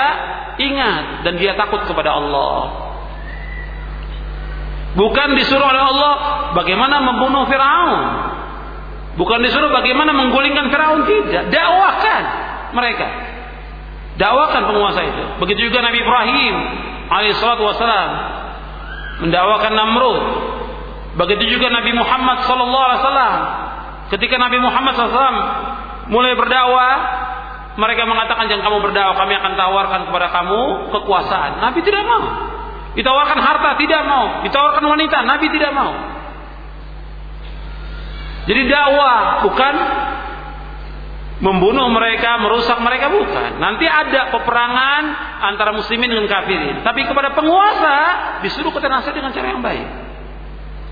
[0.60, 2.60] ingat dan dia takut kepada Allah.
[4.92, 6.12] Bukan disuruh oleh Allah
[6.52, 8.00] bagaimana membunuh Firaun.
[9.16, 11.48] Bukan disuruh bagaimana menggulingkan Firaun tidak.
[11.48, 12.22] Dakwahkan
[12.76, 13.08] mereka.
[14.20, 15.22] Dakwakan penguasa itu.
[15.40, 16.54] Begitu juga Nabi Ibrahim
[17.08, 18.10] alaihissalatu wassalam
[19.24, 20.24] mendakwakan Namrud.
[21.16, 23.34] Begitu juga Nabi Muhammad sallallahu alaihi wasallam.
[24.12, 25.36] Ketika Nabi Muhammad SAW
[26.12, 26.92] mulai berdakwah,
[27.80, 30.60] mereka mengatakan jangan kamu berdakwah, kami akan tawarkan kepada kamu
[30.92, 31.64] kekuasaan.
[31.64, 32.24] Nabi tidak mau.
[32.92, 34.44] Ditawarkan harta, tidak mau.
[34.44, 35.92] Ditawarkan wanita, Nabi tidak mau.
[38.44, 39.74] Jadi dakwah bukan
[41.42, 43.58] membunuh mereka, merusak mereka bukan.
[43.58, 45.02] Nanti ada peperangan
[45.42, 46.86] antara muslimin dengan kafirin.
[46.86, 47.96] Tapi kepada penguasa
[48.46, 49.86] disuruh kita nasihat dengan cara yang baik.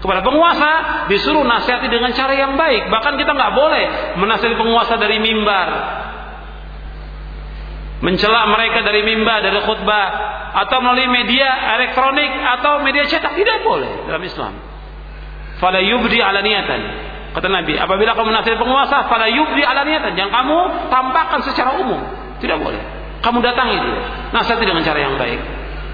[0.01, 0.70] Kepada penguasa
[1.12, 2.90] disuruh nasihati dengan cara yang baik.
[2.90, 3.84] Bahkan kita nggak boleh
[4.18, 5.68] menasihati penguasa dari mimbar.
[8.01, 10.09] Mencela mereka dari mimbar, dari khutbah,
[10.57, 11.46] atau melalui media
[11.76, 14.53] elektronik atau media cetak tidak boleh dalam Islam.
[15.61, 16.80] Fala yubdi ala niatan.
[17.31, 20.18] Kata Nabi, apabila kamu nasihati penguasa, pada yubdi ala niatan.
[20.18, 20.59] Jangan kamu
[20.91, 22.03] tampakkan secara umum.
[22.43, 22.83] Tidak boleh.
[23.22, 23.99] Kamu datangi dia.
[24.35, 25.39] Nasihati dengan cara yang baik.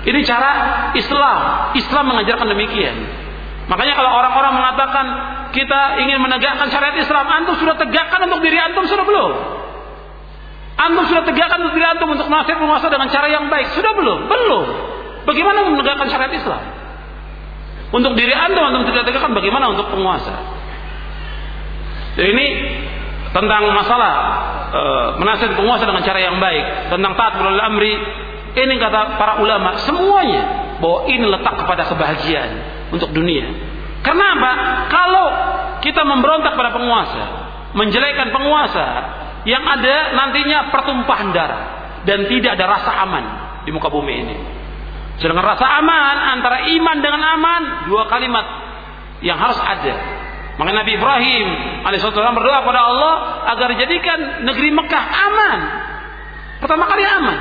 [0.08, 0.50] Ini cara
[0.96, 1.38] Islam.
[1.76, 2.96] Islam mengajarkan demikian.
[3.68, 5.06] Makanya kalau orang-orang mengatakan
[5.52, 9.32] kita ingin menegakkan syariat Islam, antum sudah tegakkan untuk diri antum sudah belum?
[10.76, 14.18] Antum sudah tegakkan untuk diri antum untuk nasihat penguasa dengan cara yang baik, sudah belum?
[14.30, 14.64] Belum.
[15.26, 16.62] Bagaimana menegakkan syariat Islam?
[17.92, 20.55] Untuk diri antum antum tidak tegakkan, bagaimana untuk penguasa?
[22.16, 22.46] Jadi ini
[23.36, 24.14] tentang masalah
[24.72, 24.82] e,
[25.20, 27.94] menasihat penguasa dengan cara yang baik, tentang taat ulul amri.
[28.56, 32.50] Ini kata para ulama semuanya bahwa ini letak kepada kebahagiaan
[32.88, 33.44] untuk dunia.
[34.00, 34.52] Karena apa?
[34.88, 35.26] Kalau
[35.84, 37.22] kita memberontak pada penguasa,
[37.76, 38.86] menjelekkan penguasa,
[39.44, 41.62] yang ada nantinya pertumpahan darah
[42.08, 43.24] dan tidak ada rasa aman
[43.68, 44.36] di muka bumi ini.
[45.20, 47.62] Sedangkan rasa aman antara iman dengan aman
[47.92, 48.46] dua kalimat
[49.20, 49.94] yang harus ada
[50.56, 51.46] maka Nabi Ibrahim
[51.84, 55.60] alaihissalam berdoa pada Allah agar dijadikan negeri Mekah aman.
[56.64, 57.38] Pertama kali aman,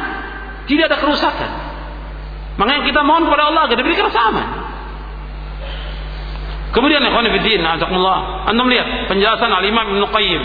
[0.68, 1.48] tidak ada kerusakan.
[2.60, 4.48] Makanya kita mohon kepada Allah agar diberikan aman.
[6.76, 8.52] Kemudian ikhwan fillah, azakumullah.
[8.52, 10.44] Anda melihat penjelasan Al-Imam Ibnu Qayyim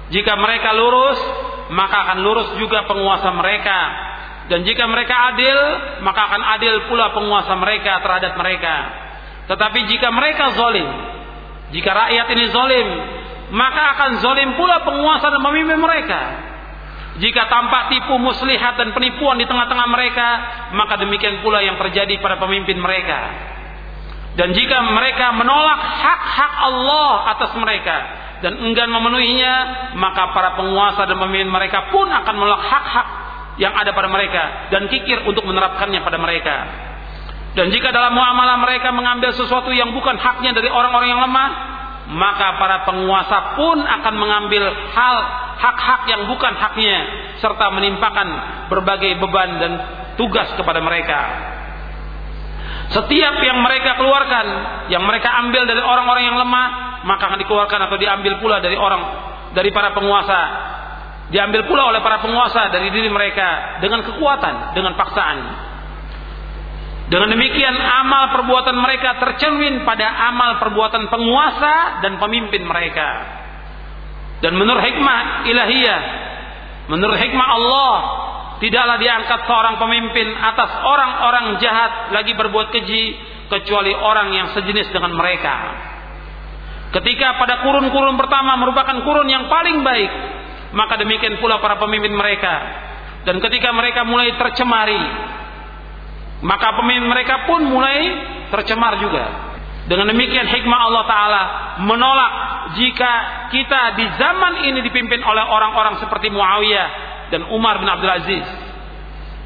[0.09, 1.21] Jika mereka lurus
[1.69, 3.79] maka akan lurus juga penguasa mereka
[4.51, 5.59] dan jika mereka adil,
[6.03, 8.75] maka akan adil pula penguasa mereka terhadap mereka.
[9.47, 10.89] Tetapi jika mereka zolim,
[11.71, 12.89] jika rakyat ini zolim,
[13.55, 16.21] maka akan zolim pula penguasa dan pemimpin mereka.
[17.13, 20.29] Jika tampak tipu muslihat dan penipuan di tengah-tengah mereka,
[20.73, 23.21] maka demikian pula yang terjadi pada pemimpin mereka.
[24.33, 27.97] Dan jika mereka menolak hak-hak Allah atas mereka
[28.41, 29.55] dan enggan memenuhinya,
[30.01, 33.09] maka para penguasa dan pemimpin mereka pun akan menolak hak-hak
[33.61, 36.57] yang ada pada mereka dan kikir untuk menerapkannya pada mereka.
[37.53, 41.51] Dan jika dalam muamalah mereka mengambil sesuatu yang bukan haknya dari orang-orang yang lemah,
[42.17, 45.17] maka para penguasa pun akan mengambil hal
[45.61, 46.97] hak-hak yang bukan haknya
[47.45, 48.29] serta menimpakan
[48.73, 49.73] berbagai beban dan
[50.17, 51.21] tugas kepada mereka.
[52.93, 54.47] Setiap yang mereka keluarkan,
[54.93, 56.67] yang mereka ambil dari orang-orang yang lemah,
[57.05, 60.41] maka akan dikeluarkan atau diambil pula dari orang dari para penguasa
[61.33, 65.39] diambil pula oleh para penguasa dari diri mereka dengan kekuatan, dengan paksaan.
[67.09, 73.09] Dengan demikian amal perbuatan mereka tercermin pada amal perbuatan penguasa dan pemimpin mereka.
[74.45, 76.01] Dan menurut hikmah ilahiyah,
[76.89, 77.95] menurut hikmah Allah,
[78.65, 83.05] tidaklah diangkat seorang pemimpin atas orang-orang jahat lagi berbuat keji
[83.53, 85.55] kecuali orang yang sejenis dengan mereka.
[86.93, 90.11] Ketika pada kurun-kurun pertama merupakan kurun yang paling baik,
[90.73, 92.55] maka demikian pula para pemimpin mereka.
[93.23, 95.03] Dan ketika mereka mulai tercemari,
[96.43, 97.99] maka pemimpin mereka pun mulai
[98.51, 99.55] tercemar juga.
[99.87, 101.43] Dengan demikian hikmah Allah Ta'ala
[101.83, 102.33] menolak
[102.79, 103.13] jika
[103.51, 106.89] kita di zaman ini dipimpin oleh orang-orang seperti Muawiyah
[107.35, 108.47] dan Umar bin Abdul Aziz.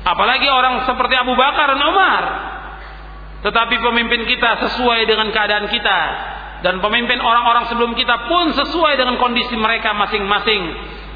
[0.07, 2.23] Apalagi orang seperti Abu Bakar dan Umar.
[3.43, 6.01] Tetapi pemimpin kita sesuai dengan keadaan kita.
[6.65, 10.63] Dan pemimpin orang-orang sebelum kita pun sesuai dengan kondisi mereka masing-masing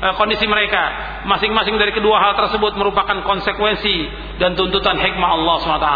[0.00, 0.82] Eh, kondisi mereka.
[1.28, 4.08] Masing-masing dari kedua hal tersebut merupakan konsekuensi
[4.40, 5.88] dan tuntutan hikmah Allah SWT.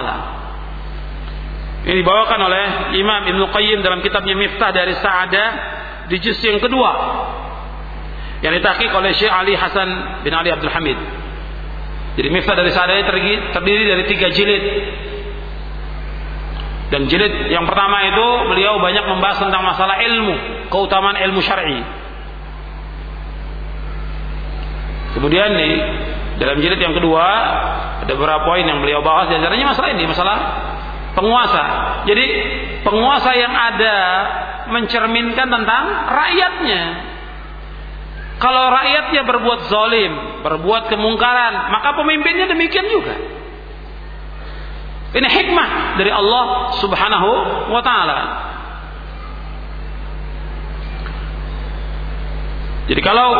[1.88, 2.64] Ini dibawakan oleh
[3.00, 5.48] Imam Ibn Qayyim dalam kitabnya Miftah dari Sa'adah
[6.12, 6.92] di juz yang kedua.
[8.44, 11.00] yang ditahqiq oleh Syekh Ali Hasan bin Ali Abdul Hamid.
[12.20, 13.08] Jadi Miftah dari Sa'adiyah
[13.56, 14.64] terdiri dari tiga jilid.
[16.94, 20.34] Dan jilid yang pertama itu beliau banyak membahas tentang masalah ilmu,
[20.70, 21.82] keutamaan ilmu syar'i.
[25.18, 25.74] Kemudian nih
[26.38, 27.26] dalam jilid yang kedua
[28.06, 30.36] ada beberapa poin yang beliau bahas di antaranya masalah ini, masalah
[31.18, 31.64] penguasa.
[32.06, 32.26] Jadi
[32.86, 33.96] penguasa yang ada
[34.70, 35.84] mencerminkan tentang
[36.14, 36.82] rakyatnya.
[38.38, 40.12] Kalau rakyatnya berbuat zalim,
[40.46, 43.18] berbuat kemungkaran, maka pemimpinnya demikian juga.
[45.15, 47.31] Ini hikmah dari Allah Subhanahu
[47.70, 48.20] wa taala.
[52.85, 53.31] Jadi kalau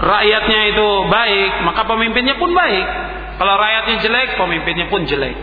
[0.00, 2.86] rakyatnya itu baik, maka pemimpinnya pun baik.
[3.38, 5.36] Kalau rakyatnya jelek, pemimpinnya pun jelek.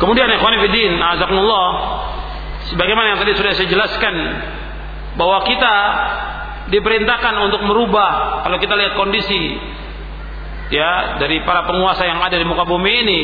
[0.00, 1.68] Kemudian ikhwan fillah, azakumullah,
[2.74, 4.14] sebagaimana yang tadi sudah saya jelaskan
[5.14, 5.74] bahwa kita
[6.74, 9.60] diperintahkan untuk merubah kalau kita lihat kondisi
[10.70, 13.22] ya dari para penguasa yang ada di muka bumi ini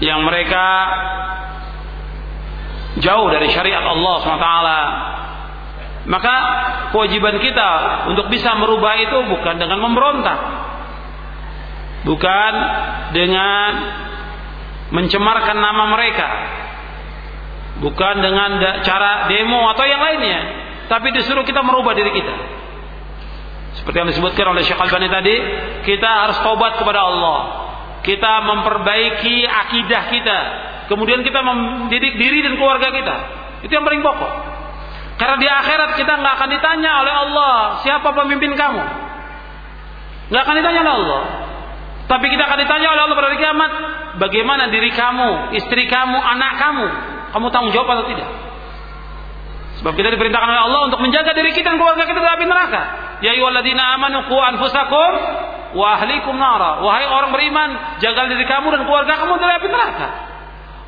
[0.00, 0.64] yang mereka
[2.98, 4.48] jauh dari syariat Allah SWT
[6.08, 6.34] maka
[6.96, 7.70] kewajiban kita
[8.08, 10.38] untuk bisa merubah itu bukan dengan memberontak.
[12.08, 12.52] Bukan
[13.12, 13.70] dengan
[14.96, 16.28] mencemarkan nama mereka.
[17.84, 20.40] Bukan dengan cara demo atau yang lainnya.
[20.88, 22.59] Tapi disuruh kita merubah diri kita
[23.80, 25.34] seperti yang disebutkan oleh Syekh Al-Bani tadi
[25.88, 27.38] kita harus tobat kepada Allah.
[28.04, 30.38] Kita memperbaiki akidah kita.
[30.92, 33.16] Kemudian kita mendidik diri dan keluarga kita.
[33.64, 34.32] Itu yang paling pokok.
[35.16, 37.54] Karena di akhirat kita nggak akan ditanya oleh Allah
[37.84, 38.82] siapa pemimpin kamu?
[40.32, 41.22] Nggak akan ditanya oleh Allah.
[42.08, 43.72] Tapi kita akan ditanya oleh Allah pada kiamat,
[44.18, 46.86] bagaimana diri kamu, istri kamu, anak kamu,
[47.36, 48.28] kamu tanggung jawab atau tidak?
[49.80, 52.80] Sebab kita diperintahkan oleh Allah untuk menjaga diri kita dan keluarga kita dari api neraka.
[53.24, 55.10] Ya ayyuhalladzina amanu qu anfusakum
[55.72, 56.84] wa ahlikum nara.
[56.84, 60.08] Wahai orang beriman, jaga diri kamu dan keluarga kamu dari api neraka.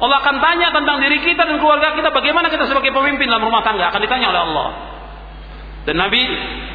[0.02, 3.64] Allah akan tanya tentang diri kita dan keluarga kita bagaimana kita sebagai pemimpin dalam rumah
[3.64, 4.68] tangga akan ditanya oleh Allah.
[5.88, 6.22] Dan Nabi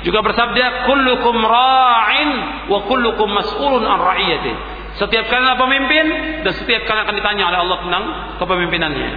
[0.04, 2.30] juga bersabda, "Kullukum ra'in
[2.66, 4.54] wa kullukum mas'ulun an ra'iyati."
[4.98, 6.06] Setiap kalian pemimpin
[6.42, 8.04] dan setiap kalian akan ditanya oleh Allah tentang
[8.42, 9.10] kepemimpinannya.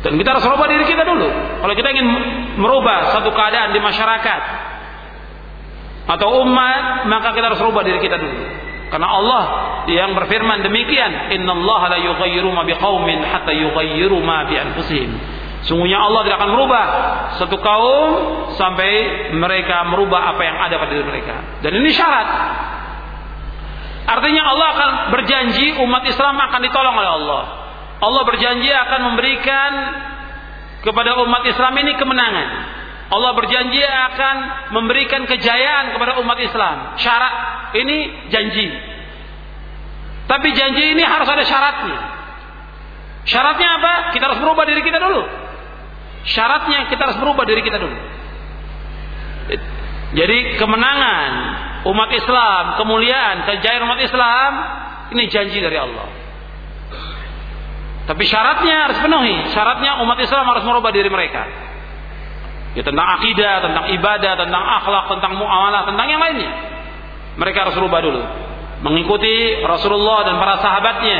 [0.00, 1.28] Dan kita harus merubah diri kita dulu.
[1.60, 2.08] Kalau kita ingin
[2.56, 4.42] merubah satu keadaan di masyarakat
[6.08, 8.40] atau umat, maka kita harus merubah diri kita dulu.
[8.90, 9.42] Karena Allah
[9.86, 15.10] yang berfirman demikian, "Innallaha la yughayyiru ma biqaumin hatta yughayyiru ma bi anfusihim."
[15.68, 16.84] Sungguhnya Allah tidak akan merubah
[17.36, 18.10] satu kaum
[18.56, 18.90] sampai
[19.36, 21.60] mereka merubah apa yang ada pada diri mereka.
[21.60, 22.28] Dan ini syarat.
[24.08, 27.42] Artinya Allah akan berjanji umat Islam akan ditolong oleh Allah.
[28.00, 29.72] Allah berjanji akan memberikan
[30.80, 32.48] kepada umat Islam ini kemenangan.
[33.10, 34.36] Allah berjanji akan
[34.72, 36.96] memberikan kejayaan kepada umat Islam.
[36.96, 37.34] Syarat
[37.76, 38.70] ini janji.
[40.30, 41.98] Tapi janji ini harus ada syaratnya.
[43.26, 43.92] Syaratnya apa?
[44.14, 45.26] Kita harus merubah diri kita dulu.
[46.24, 47.96] Syaratnya kita harus berubah diri kita dulu.
[50.10, 51.30] Jadi kemenangan
[51.90, 54.50] umat Islam, kemuliaan, kejayaan umat Islam
[55.18, 56.19] ini janji dari Allah.
[58.10, 59.54] Tapi syaratnya harus penuhi.
[59.54, 61.46] Syaratnya umat Islam harus merubah diri mereka.
[62.74, 66.50] Ya tentang akidah, tentang ibadah, tentang akhlak, tentang muamalah, tentang yang lainnya.
[67.38, 68.22] Mereka harus berubah dulu.
[68.82, 71.18] Mengikuti Rasulullah dan para sahabatnya